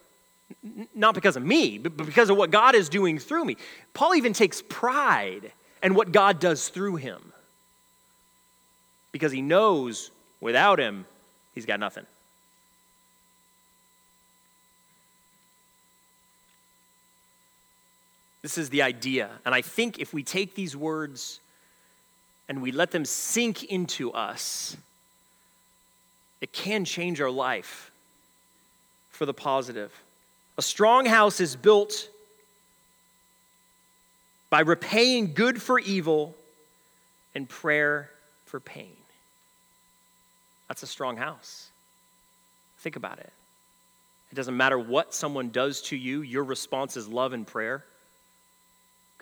Not 0.94 1.16
because 1.16 1.34
of 1.36 1.42
me, 1.42 1.78
but 1.78 1.96
because 1.96 2.30
of 2.30 2.36
what 2.36 2.52
God 2.52 2.76
is 2.76 2.88
doing 2.88 3.18
through 3.18 3.44
me. 3.44 3.56
Paul 3.94 4.14
even 4.14 4.32
takes 4.32 4.62
pride 4.68 5.50
in 5.82 5.96
what 5.96 6.12
God 6.12 6.38
does 6.38 6.68
through 6.68 6.96
him 6.96 7.32
because 9.10 9.32
he 9.32 9.42
knows 9.42 10.12
without 10.40 10.78
him, 10.78 11.04
he's 11.52 11.66
got 11.66 11.80
nothing. 11.80 12.06
This 18.44 18.58
is 18.58 18.68
the 18.68 18.82
idea. 18.82 19.30
And 19.46 19.54
I 19.54 19.62
think 19.62 19.98
if 19.98 20.12
we 20.12 20.22
take 20.22 20.54
these 20.54 20.76
words 20.76 21.40
and 22.46 22.60
we 22.60 22.72
let 22.72 22.90
them 22.90 23.06
sink 23.06 23.64
into 23.64 24.12
us, 24.12 24.76
it 26.42 26.52
can 26.52 26.84
change 26.84 27.22
our 27.22 27.30
life 27.30 27.90
for 29.08 29.24
the 29.24 29.32
positive. 29.32 29.90
A 30.58 30.62
strong 30.62 31.06
house 31.06 31.40
is 31.40 31.56
built 31.56 32.10
by 34.50 34.60
repaying 34.60 35.32
good 35.32 35.62
for 35.62 35.78
evil 35.78 36.34
and 37.34 37.48
prayer 37.48 38.10
for 38.44 38.60
pain. 38.60 38.92
That's 40.68 40.82
a 40.82 40.86
strong 40.86 41.16
house. 41.16 41.70
Think 42.80 42.96
about 42.96 43.20
it. 43.20 43.32
It 44.30 44.34
doesn't 44.34 44.54
matter 44.54 44.78
what 44.78 45.14
someone 45.14 45.48
does 45.48 45.80
to 45.84 45.96
you, 45.96 46.20
your 46.20 46.44
response 46.44 46.98
is 46.98 47.08
love 47.08 47.32
and 47.32 47.46
prayer. 47.46 47.86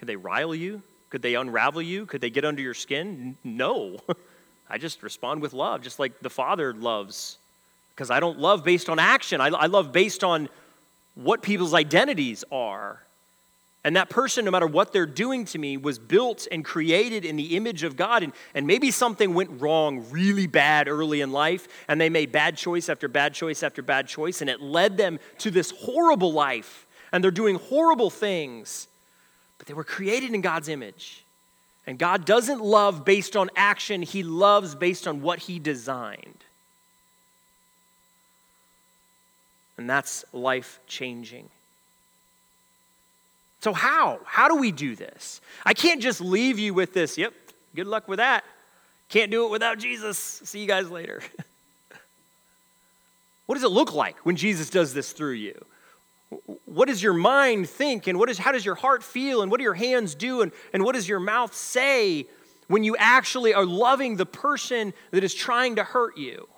Could 0.03 0.09
they 0.09 0.17
rile 0.17 0.53
you? 0.53 0.83
Could 1.11 1.23
they 1.23 1.37
unravel 1.37 1.81
you? 1.81 2.07
Could 2.07 2.21
they 2.21 2.29
get 2.29 2.45
under 2.45 2.61
your 2.61 2.75
skin? 2.75 3.37
No. 3.45 4.01
I 4.69 4.77
just 4.77 5.01
respond 5.01 5.41
with 5.41 5.53
love, 5.53 5.81
just 5.81 6.01
like 6.01 6.19
the 6.19 6.29
Father 6.29 6.75
loves 6.75 7.39
because 7.95 8.11
I 8.11 8.19
don't 8.19 8.41
love 8.41 8.65
based 8.65 8.89
on 8.89 8.99
action. 8.99 9.41
I, 9.41 9.47
I 9.47 9.67
love 9.67 9.93
based 9.93 10.25
on 10.25 10.49
what 11.15 11.41
people's 11.41 11.73
identities 11.73 12.43
are. 12.51 13.01
And 13.85 13.95
that 13.95 14.11
person, 14.11 14.45
no 14.45 14.51
matter 14.51 14.67
what 14.67 14.93
they're 14.93 15.07
doing 15.07 15.45
to 15.45 15.59
me, 15.59 15.77
was 15.77 16.01
built 16.01 16.49
and 16.51 16.65
created 16.65 17.25
in 17.25 17.37
the 17.37 17.55
image 17.55 17.85
of 17.85 17.95
God. 17.95 18.25
And, 18.25 18.33
and 18.57 18.67
maybe 18.67 18.91
something 18.91 19.35
went 19.35 19.61
wrong 19.61 20.11
really 20.11 20.49
bad 20.49 20.89
early 20.89 21.21
in 21.21 21.31
life, 21.31 21.69
and 21.87 22.01
they 22.01 22.11
made 22.11 22.33
bad 22.33 22.57
choice 22.57 22.89
after 22.89 23.07
bad 23.07 23.35
choice 23.35 23.63
after 23.63 23.83
bad 23.83 24.09
choice, 24.09 24.41
and 24.41 24.51
it 24.51 24.61
led 24.61 24.97
them 24.97 25.21
to 25.39 25.53
this 25.53 25.71
horrible 25.71 26.33
life. 26.33 26.89
And 27.13 27.23
they're 27.23 27.31
doing 27.31 27.55
horrible 27.55 28.11
things, 28.11 28.89
but 29.63 29.69
they 29.69 29.75
were 29.75 29.85
created 29.85 30.35
in 30.35 30.41
God's 30.41 30.69
image. 30.69 31.25
And 31.87 31.97
God 31.97 32.25
doesn't 32.25 32.61
love 32.61 33.05
based 33.05 33.37
on 33.37 33.49
action, 33.55 34.03
He 34.03 34.25
loves 34.25 34.75
based 34.75 35.07
on 35.07 35.23
what 35.23 35.39
He 35.39 35.61
designed. 35.61 36.45
And 39.79 39.89
that's 39.89 40.25
life 40.33 40.81
changing. 40.89 41.49
So, 43.61 43.73
how? 43.73 44.19
How 44.25 44.49
do 44.49 44.57
we 44.57 44.73
do 44.73 44.97
this? 44.97 45.41
I 45.65 45.75
can't 45.75 46.03
just 46.03 46.21
leave 46.21 46.59
you 46.59 46.75
with 46.75 46.93
this, 46.93 47.17
yep, 47.17 47.33
good 47.77 47.87
luck 47.87 48.09
with 48.09 48.17
that. 48.17 48.43
Can't 49.11 49.31
do 49.31 49.45
it 49.45 49.51
without 49.53 49.79
Jesus. 49.79 50.19
See 50.19 50.59
you 50.59 50.67
guys 50.67 50.91
later. 50.91 51.23
what 53.47 53.55
does 53.55 53.63
it 53.63 53.71
look 53.71 53.95
like 53.95 54.17
when 54.27 54.35
Jesus 54.35 54.71
does 54.71 54.93
this 54.93 55.13
through 55.13 55.35
you? 55.35 55.65
What 56.73 56.89
does 56.89 57.03
your 57.03 57.13
mind 57.13 57.69
think, 57.69 58.07
and 58.07 58.19
what 58.19 58.31
is, 58.31 58.39
how 58.39 58.53
does 58.53 58.65
your 58.65 58.75
heart 58.75 59.03
feel, 59.03 59.43
and 59.43 59.51
what 59.51 59.59
do 59.59 59.65
your 59.65 59.75
hands 59.75 60.15
do, 60.15 60.41
and, 60.41 60.53
and 60.73 60.85
what 60.85 60.95
does 60.95 61.07
your 61.09 61.21
mouth 61.21 61.55
say 61.55 62.27
when 62.69 62.83
you 62.83 62.97
actually 62.99 63.53
are 63.53 63.67
loving 63.67 64.17
the 64.17 64.25
person 64.25 64.95
that 65.11 65.23
is 65.23 65.35
trying 65.35 65.77
to 65.77 65.85
hurt 65.85 66.17
you? 66.17 66.49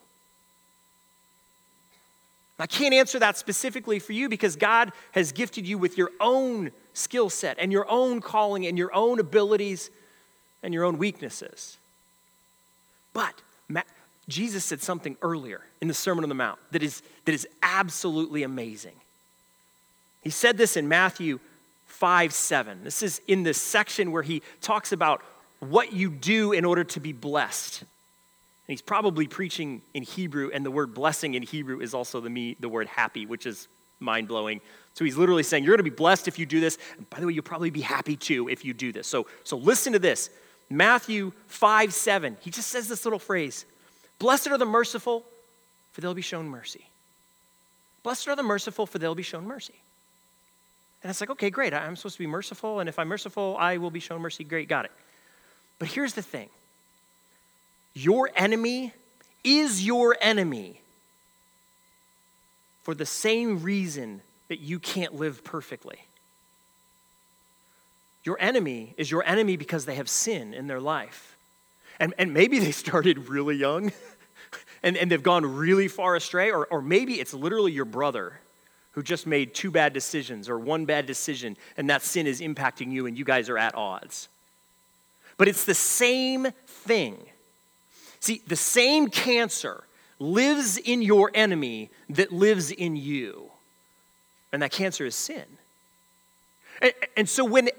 I 2.61 2.67
can't 2.67 2.95
answer 2.95 3.19
that 3.19 3.37
specifically 3.37 3.99
for 3.99 4.13
you 4.13 4.29
because 4.29 4.55
God 4.55 4.93
has 5.13 5.33
gifted 5.33 5.67
you 5.67 5.77
with 5.77 5.99
your 5.99 6.11
own 6.21 6.71
skill 6.93 7.29
set 7.29 7.59
and 7.59 7.73
your 7.73 7.91
own 7.91 8.21
calling 8.21 8.65
and 8.67 8.79
your 8.79 8.95
own 8.95 9.19
abilities 9.19 9.91
and 10.63 10.73
your 10.73 10.85
own 10.85 10.97
weaknesses. 10.97 11.79
But 13.13 13.35
Jesus 14.29 14.65
said 14.65 14.81
something 14.81 15.17
earlier 15.21 15.63
in 15.81 15.89
the 15.89 15.95
Sermon 15.95 16.25
on 16.25 16.29
the 16.29 16.35
Mount 16.37 16.61
that 16.71 16.85
is, 16.85 17.03
that 17.25 17.33
is 17.33 17.47
absolutely 17.63 18.45
amazing. 18.45 18.95
He 20.25 20.31
said 20.31 20.57
this 20.57 20.77
in 20.77 20.89
Matthew 20.89 21.39
5 21.87 22.33
7. 22.33 22.83
This 22.83 23.03
is 23.03 23.21
in 23.29 23.45
the 23.45 23.55
section 23.55 24.11
where 24.11 24.23
he 24.23 24.43
talks 24.61 24.91
about 24.91 25.23
what 25.61 25.93
you 25.93 26.11
do 26.11 26.53
in 26.53 26.65
order 26.65 26.83
to 26.85 27.01
be 27.01 27.13
blessed. 27.13 27.81
And 27.83 28.73
he's 28.73 28.83
probably 28.83 29.27
preaching 29.27 29.83
in 29.93 30.03
Hebrew, 30.03 30.51
and 30.53 30.65
the 30.65 30.71
word 30.71 30.95
blessing 30.95 31.35
in 31.35 31.43
Hebrew 31.43 31.81
is 31.81 31.93
also 31.93 32.21
the, 32.21 32.31
me, 32.31 32.57
the 32.59 32.69
word 32.69 32.89
happy, 32.89 33.27
which 33.27 33.45
is 33.45 33.69
mind 34.01 34.27
blowing. 34.27 34.61
So 34.95 35.05
he's 35.05 35.17
literally 35.17 35.43
saying, 35.43 35.65
You're 35.65 35.77
going 35.77 35.85
to 35.85 35.91
be 35.91 35.95
blessed 35.95 36.27
if 36.27 36.39
you 36.39 36.47
do 36.47 36.61
this. 36.61 36.79
And 36.97 37.09
by 37.11 37.21
the 37.21 37.27
way, 37.27 37.35
you'll 37.35 37.43
probably 37.43 37.71
be 37.71 37.83
happy 37.83 38.17
too 38.17 38.49
if 38.49 38.65
you 38.65 38.73
do 38.73 38.93
this. 38.93 39.07
So, 39.07 39.27
so 39.45 39.57
listen 39.59 39.93
to 39.93 39.99
this 39.99 40.31
Matthew 40.71 41.33
5 41.49 41.93
7. 41.93 42.39
He 42.41 42.51
just 42.51 42.71
says 42.71 42.89
this 42.89 43.05
little 43.05 43.19
phrase 43.19 43.67
Blessed 44.19 44.49
are 44.49 44.59
the 44.59 44.65
merciful, 44.65 45.25
for 45.93 46.01
they'll 46.01 46.15
be 46.15 46.23
shown 46.23 46.49
mercy. 46.49 46.89
Blessed 48.03 48.29
are 48.29 48.37
the 48.37 48.43
merciful, 48.43 48.87
for 48.87 48.99
they'll 48.99 49.15
be 49.15 49.23
shown 49.23 49.47
mercy. 49.47 49.84
And 51.05 51.11
it's 51.11 51.21
like, 51.21 51.29
okay, 51.31 51.51
great. 51.51 51.75
I'm 51.75 51.97
supposed 51.97 52.15
to 52.15 52.23
be 52.23 52.27
merciful, 52.27 52.81
and 52.81 52.89
if 52.89 52.99
I'm 52.99 53.09
merciful, 53.09 53.59
I 53.61 53.77
will 53.77 53.91
be 53.91 54.01
shown 54.01 54.23
mercy. 54.23 54.43
Great, 54.43 54.71
got 54.71 54.87
it. 54.87 54.91
But 55.79 55.89
here's 55.89 56.15
the 56.15 56.23
thing 56.23 56.49
your 57.93 58.31
enemy 58.35 58.95
is 59.45 59.85
your 59.85 60.17
enemy 60.23 60.81
for 62.85 62.95
the 62.95 63.05
same 63.05 63.63
reason 63.63 64.23
that 64.49 64.61
you 64.61 64.79
can't 64.79 65.15
live 65.15 65.45
perfectly. 65.45 66.07
Your 68.25 68.39
enemy 68.41 68.95
is 68.97 69.11
your 69.11 69.23
enemy 69.25 69.59
because 69.59 69.85
they 69.85 69.97
have 69.97 70.09
sin 70.09 70.55
in 70.55 70.69
their 70.69 70.81
life. 70.81 71.37
And, 72.01 72.15
and 72.17 72.33
maybe 72.33 72.59
they 72.59 72.73
started 72.73 73.29
really 73.29 73.57
young 73.57 73.93
and, 74.83 74.97
and 74.97 75.11
they've 75.11 75.23
gone 75.23 75.45
really 75.45 75.89
far 75.89 76.17
astray, 76.17 76.51
or, 76.51 76.67
or 76.67 76.81
maybe 76.81 77.21
it's 77.21 77.35
literally 77.35 77.73
your 77.73 77.85
brother 77.85 78.41
who 78.95 79.03
just 79.03 79.27
made 79.27 79.55
two 79.55 79.71
bad 79.71 79.93
decisions 79.93 80.49
or 80.49 80.59
one 80.59 80.85
bad 80.85 81.05
decision, 81.05 81.57
and 81.77 81.91
that 81.91 82.03
sin 82.03 82.27
is 82.27 82.41
impacting 82.41 82.93
you 82.93 83.07
and 83.07 83.19
you 83.19 83.25
guys 83.25 83.49
are 83.49 83.59
at 83.59 83.75
odds. 83.75 84.29
But 85.37 85.49
it's 85.49 85.65
the 85.65 85.75
same 85.75 86.47
thing. 86.67 87.19
See, 88.21 88.41
the 88.47 88.57
same 88.57 89.09
cancer 89.09 89.85
lives 90.19 90.77
in 90.77 91.03
your 91.03 91.31
enemy 91.35 91.91
that 92.09 92.33
lives 92.33 92.71
in 92.71 92.95
you. 92.97 93.51
And 94.53 94.63
that 94.63 94.71
cancer 94.71 95.05
is 95.05 95.17
sin. 95.17 95.45
And, 96.81 96.93
and, 97.17 97.29
so 97.29 97.45
when 97.45 97.71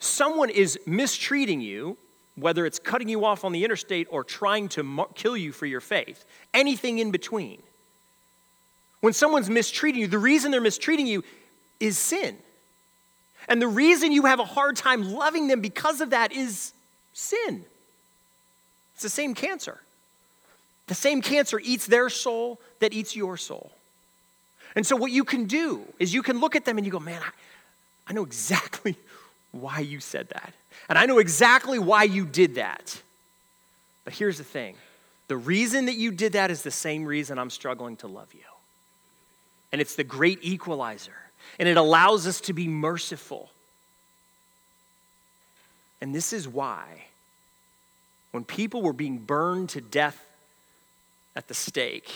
someone 0.00 0.50
is 0.50 0.78
mistreating 0.86 1.60
you, 1.60 1.96
whether 2.34 2.66
it's 2.66 2.80
cutting 2.80 3.08
you 3.08 3.24
off 3.24 3.44
on 3.44 3.52
the 3.52 3.64
interstate 3.64 4.08
or 4.10 4.24
trying 4.24 4.68
to 4.70 5.06
kill 5.14 5.36
you 5.36 5.52
for 5.52 5.66
your 5.66 5.80
faith, 5.80 6.24
anything 6.52 6.98
in 6.98 7.12
between, 7.12 7.62
when 9.04 9.12
someone's 9.12 9.50
mistreating 9.50 10.00
you, 10.00 10.06
the 10.06 10.16
reason 10.16 10.50
they're 10.50 10.62
mistreating 10.62 11.06
you 11.06 11.22
is 11.78 11.98
sin. 11.98 12.38
And 13.50 13.60
the 13.60 13.68
reason 13.68 14.12
you 14.12 14.22
have 14.24 14.40
a 14.40 14.46
hard 14.46 14.76
time 14.76 15.12
loving 15.12 15.46
them 15.46 15.60
because 15.60 16.00
of 16.00 16.08
that 16.08 16.32
is 16.32 16.72
sin. 17.12 17.66
It's 18.94 19.02
the 19.02 19.10
same 19.10 19.34
cancer. 19.34 19.78
The 20.86 20.94
same 20.94 21.20
cancer 21.20 21.60
eats 21.62 21.86
their 21.86 22.08
soul 22.08 22.58
that 22.78 22.94
eats 22.94 23.14
your 23.14 23.36
soul. 23.36 23.72
And 24.74 24.86
so, 24.86 24.96
what 24.96 25.10
you 25.10 25.22
can 25.22 25.44
do 25.44 25.82
is 25.98 26.14
you 26.14 26.22
can 26.22 26.40
look 26.40 26.56
at 26.56 26.64
them 26.64 26.78
and 26.78 26.86
you 26.86 26.90
go, 26.90 26.98
man, 26.98 27.20
I, 27.22 27.30
I 28.08 28.14
know 28.14 28.24
exactly 28.24 28.96
why 29.52 29.80
you 29.80 30.00
said 30.00 30.30
that. 30.30 30.54
And 30.88 30.96
I 30.98 31.04
know 31.04 31.18
exactly 31.18 31.78
why 31.78 32.04
you 32.04 32.24
did 32.24 32.54
that. 32.54 33.02
But 34.06 34.14
here's 34.14 34.38
the 34.38 34.44
thing 34.44 34.76
the 35.28 35.36
reason 35.36 35.84
that 35.84 35.96
you 35.96 36.10
did 36.10 36.32
that 36.32 36.50
is 36.50 36.62
the 36.62 36.70
same 36.70 37.04
reason 37.04 37.38
I'm 37.38 37.50
struggling 37.50 37.98
to 37.98 38.06
love 38.06 38.32
you. 38.32 38.53
And 39.74 39.80
it's 39.80 39.96
the 39.96 40.04
great 40.04 40.38
equalizer. 40.42 41.16
And 41.58 41.68
it 41.68 41.76
allows 41.76 42.28
us 42.28 42.40
to 42.42 42.52
be 42.52 42.68
merciful. 42.68 43.50
And 46.00 46.14
this 46.14 46.32
is 46.32 46.46
why, 46.46 47.06
when 48.30 48.44
people 48.44 48.82
were 48.82 48.92
being 48.92 49.18
burned 49.18 49.70
to 49.70 49.80
death 49.80 50.24
at 51.34 51.48
the 51.48 51.54
stake 51.54 52.08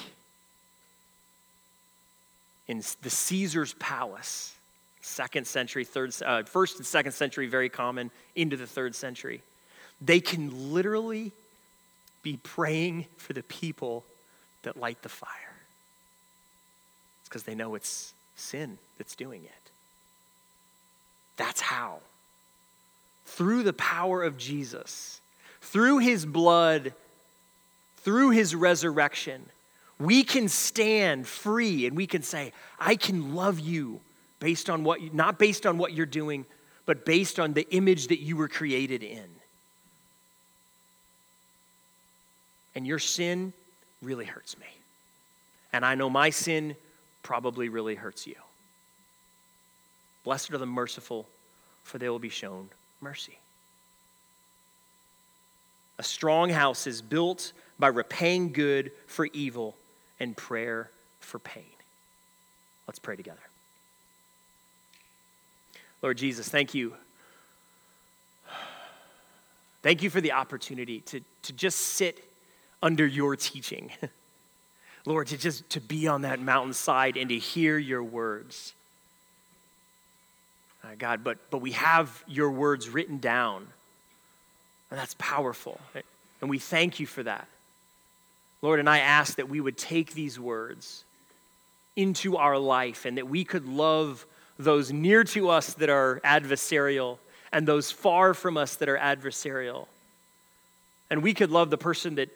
in 2.69 2.81
the 3.03 3.11
Caesar's 3.11 3.75
palace, 3.75 4.55
second 5.01 5.45
century, 5.45 5.85
third, 5.85 6.15
uh, 6.25 6.45
first 6.45 6.77
and 6.77 6.87
second 6.87 7.11
century, 7.11 7.49
very 7.49 7.69
common, 7.69 8.13
into 8.37 8.57
the 8.57 8.69
third 8.69 8.95
century, 8.95 9.43
they 10.01 10.21
can 10.21 10.73
literally 10.73 11.33
be 12.23 12.37
praying 12.37 13.07
for 13.17 13.33
the 13.33 13.43
people 13.43 14.05
that 14.63 14.77
light 14.77 15.03
the 15.03 15.09
fire. 15.09 15.48
It's 17.29 17.35
because 17.35 17.43
they 17.43 17.55
know 17.55 17.75
it's 17.75 18.15
sin 18.37 18.79
that's 18.97 19.15
doing 19.15 19.45
it. 19.45 19.71
That's 21.37 21.61
how. 21.61 21.99
Through 23.27 23.65
the 23.65 23.75
power 23.75 24.23
of 24.23 24.39
Jesus, 24.39 25.21
through 25.61 25.99
his 25.99 26.25
blood, 26.25 26.95
through 27.99 28.31
his 28.31 28.55
resurrection, 28.55 29.45
we 30.01 30.23
can 30.23 30.49
stand 30.49 31.27
free 31.27 31.85
and 31.85 31.95
we 31.95 32.07
can 32.07 32.23
say, 32.23 32.55
I 32.81 32.97
can 32.97 33.35
love 33.35 33.61
you 33.61 34.01
based 34.41 34.71
on 34.71 34.83
what, 34.83 35.13
not 35.13 35.39
based 35.39 35.67
on 35.67 35.77
what 35.77 35.93
you're 35.93 36.07
doing, 36.07 36.47
but 36.87 37.05
based 37.05 37.39
on 37.39 37.53
the 37.53 37.69
image 37.69 38.07
that 38.07 38.21
you 38.21 38.39
were 38.39 38.49
created 38.49 39.03
in. 39.03 39.29
And 42.75 42.87
your 42.87 42.99
sin 42.99 43.53
really 44.01 44.25
hurts 44.25 44.57
me. 44.59 44.67
And 45.75 45.85
I 45.85 45.95
know 45.95 46.09
my 46.09 46.31
sin 46.31 46.75
probably 47.23 47.69
really 47.69 47.95
hurts 47.95 48.27
you. 48.27 48.37
Blessed 50.25 50.53
are 50.53 50.59
the 50.59 50.67
merciful, 50.67 51.27
for 51.83 51.99
they 51.99 52.09
will 52.09 52.19
be 52.19 52.29
shown 52.29 52.69
mercy. 53.01 53.39
A 55.99 56.03
strong 56.03 56.51
house 56.51 56.87
is 56.87 57.03
built 57.03 57.53
by 57.79 57.89
repaying 57.89 58.53
good 58.53 58.93
for 59.07 59.27
evil 59.27 59.77
and 60.21 60.37
prayer 60.37 60.91
for 61.21 61.39
pain. 61.39 61.65
Let's 62.87 62.99
pray 62.99 63.17
together. 63.17 63.39
Lord 66.03 66.17
Jesus, 66.17 66.49
thank 66.49 66.75
you. 66.75 66.95
Thank 69.83 70.03
you 70.03 70.11
for 70.11 70.21
the 70.21 70.33
opportunity 70.33 71.01
to, 71.03 71.21
to 71.43 71.53
just 71.53 71.79
sit 71.79 72.25
under 72.83 73.07
your 73.07 73.37
teaching. 73.37 73.91
Lord, 75.05 75.29
to 75.29 75.39
just 75.39 75.69
to 75.71 75.81
be 75.81 76.07
on 76.07 76.23
that 76.23 76.41
mountainside 76.41 77.17
and 77.17 77.29
to 77.31 77.39
hear 77.39 77.79
your 77.79 78.03
words. 78.03 78.75
Uh, 80.85 80.89
God, 80.99 81.25
but 81.25 81.39
but 81.51 81.59
we 81.59 81.73
have 81.73 82.25
your 82.27 82.51
words 82.51 82.89
written 82.89 83.19
down. 83.19 83.67
And 84.91 84.99
that's 84.99 85.15
powerful. 85.19 85.81
And 86.41 86.49
we 86.49 86.59
thank 86.59 87.01
you 87.01 87.07
for 87.07 87.23
that. 87.23 87.47
Lord, 88.63 88.81
and 88.81 88.89
I 88.89 89.01
ask 89.01 89.37
that 89.37 89.49
we 89.49 89.61
would 89.61 89.77
take 89.77 90.15
these 90.15 90.41
words 90.41 91.05
into 91.95 92.37
our 92.37 92.59
life 92.59 93.05
and 93.05 93.19
that 93.19 93.29
we 93.29 93.45
could 93.45 93.67
love 93.67 94.25
those 94.59 94.93
near 94.93 95.25
to 95.25 95.51
us 95.51 95.75
that 95.75 95.89
are 95.89 96.21
adversarial 96.25 97.19
and 97.53 97.67
those 97.67 97.91
far 97.91 98.35
from 98.35 98.57
us 98.57 98.77
that 98.77 98.89
are 98.89 98.99
adversarial. 98.99 99.87
And 101.11 101.23
we 101.23 101.35
could 101.35 101.51
love 101.51 101.71
the 101.71 101.79
person 101.79 102.17
that 102.17 102.29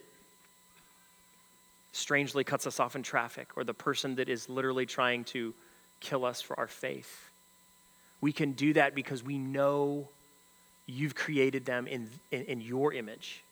strangely 1.92 2.42
cuts 2.42 2.66
us 2.66 2.80
off 2.80 2.96
in 2.96 3.02
traffic 3.02 3.50
or 3.56 3.64
the 3.64 3.74
person 3.74 4.16
that 4.16 4.28
is 4.28 4.48
literally 4.48 4.86
trying 4.86 5.24
to 5.24 5.54
kill 6.00 6.24
us 6.24 6.40
for 6.40 6.58
our 6.58 6.66
faith. 6.66 7.30
We 8.20 8.32
can 8.32 8.52
do 8.52 8.72
that 8.72 8.94
because 8.94 9.22
we 9.22 9.38
know 9.38 10.08
you've 10.86 11.14
created 11.14 11.64
them 11.64 11.86
in, 11.86 12.08
in, 12.30 12.44
in 12.44 12.60
your 12.60 12.92
image. 12.92 13.42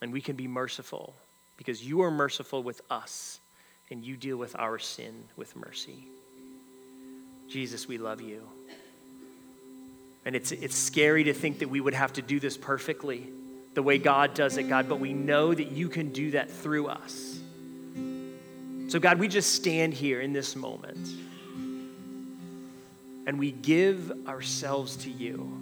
And 0.00 0.12
we 0.12 0.20
can 0.20 0.36
be 0.36 0.46
merciful 0.46 1.14
because 1.56 1.84
you 1.84 2.02
are 2.02 2.10
merciful 2.10 2.62
with 2.62 2.80
us 2.90 3.40
and 3.90 4.04
you 4.04 4.16
deal 4.16 4.36
with 4.36 4.54
our 4.56 4.78
sin 4.78 5.24
with 5.36 5.56
mercy. 5.56 6.06
Jesus, 7.48 7.88
we 7.88 7.98
love 7.98 8.20
you. 8.20 8.42
And 10.24 10.34
it's, 10.34 10.52
it's 10.52 10.76
scary 10.76 11.24
to 11.24 11.32
think 11.32 11.60
that 11.60 11.70
we 11.70 11.80
would 11.80 11.94
have 11.94 12.12
to 12.14 12.22
do 12.22 12.40
this 12.40 12.56
perfectly 12.56 13.28
the 13.76 13.82
way 13.82 13.98
God 13.98 14.32
does 14.32 14.56
it, 14.56 14.70
God, 14.70 14.88
but 14.88 15.00
we 15.00 15.12
know 15.12 15.52
that 15.52 15.70
you 15.70 15.90
can 15.90 16.08
do 16.08 16.30
that 16.30 16.50
through 16.50 16.86
us. 16.86 17.38
So, 18.88 18.98
God, 18.98 19.18
we 19.18 19.28
just 19.28 19.54
stand 19.54 19.92
here 19.92 20.22
in 20.22 20.32
this 20.32 20.56
moment 20.56 21.06
and 23.26 23.38
we 23.38 23.52
give 23.52 24.26
ourselves 24.26 24.96
to 24.96 25.10
you, 25.10 25.60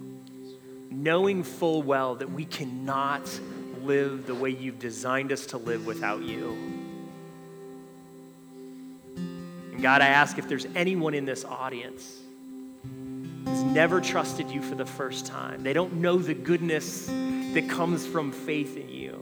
knowing 0.89 1.43
full 1.43 1.83
well 1.83 2.15
that 2.15 2.31
we 2.31 2.45
cannot 2.45 3.27
live 3.81 4.25
the 4.27 4.35
way 4.35 4.49
you've 4.49 4.79
designed 4.79 5.33
us 5.33 5.47
to 5.47 5.57
live 5.57 5.85
without 5.85 6.23
you. 6.23 6.51
And 9.73 9.81
God, 9.81 10.01
I 10.01 10.07
ask 10.07 10.37
if 10.37 10.47
there's 10.47 10.67
anyone 10.73 11.15
in 11.15 11.25
this 11.25 11.43
audience 11.43 12.21
who's 13.43 13.63
never 13.63 13.99
trusted 13.99 14.49
you 14.49 14.61
for 14.61 14.75
the 14.75 14.85
first 14.85 15.25
time, 15.25 15.63
they 15.63 15.73
don't 15.73 15.95
know 15.95 16.17
the 16.17 16.33
goodness 16.33 17.09
that 17.55 17.69
comes 17.69 18.05
from 18.05 18.33
faith 18.33 18.75
in 18.75 18.89
you, 18.89 19.17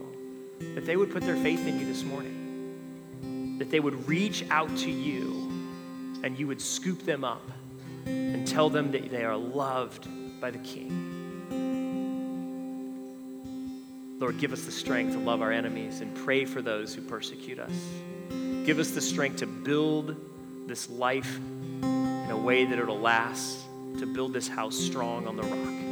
that 0.74 0.84
they 0.84 0.96
would 0.96 1.12
put 1.12 1.22
their 1.22 1.36
faith 1.36 1.68
in 1.68 1.78
you 1.78 1.86
this 1.86 2.02
morning, 2.02 3.56
that 3.58 3.70
they 3.70 3.78
would 3.78 4.08
reach 4.08 4.44
out 4.50 4.76
to 4.76 4.90
you 4.90 5.30
and 6.24 6.36
you 6.36 6.48
would 6.48 6.60
scoop 6.60 7.04
them 7.04 7.22
up 7.22 7.48
and 8.06 8.44
tell 8.46 8.68
them 8.68 8.90
that 8.90 9.08
they 9.08 9.24
are 9.24 9.36
loved 9.36 10.08
by 10.40 10.50
the 10.50 10.58
King. 10.58 11.12
Lord, 14.18 14.38
give 14.38 14.52
us 14.52 14.62
the 14.64 14.72
strength 14.72 15.12
to 15.12 15.20
love 15.20 15.40
our 15.40 15.52
enemies 15.52 16.00
and 16.00 16.12
pray 16.16 16.44
for 16.44 16.60
those 16.60 16.92
who 16.92 17.02
persecute 17.02 17.60
us. 17.60 17.72
Give 18.64 18.80
us 18.80 18.90
the 18.90 19.00
strength 19.00 19.36
to 19.38 19.46
build 19.46 20.16
this 20.66 20.90
life 20.90 21.38
in 21.82 22.30
a 22.30 22.36
way 22.36 22.64
that 22.64 22.78
it'll 22.80 22.98
last, 22.98 23.58
to 24.00 24.06
build 24.06 24.32
this 24.32 24.48
house 24.48 24.76
strong 24.76 25.28
on 25.28 25.36
the 25.36 25.44
rock. 25.44 25.83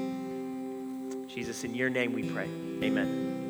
Jesus, 1.35 1.64
in 1.64 1.75
your 1.75 1.88
name 1.88 2.12
we 2.12 2.23
pray. 2.31 2.49
Amen. 2.83 3.41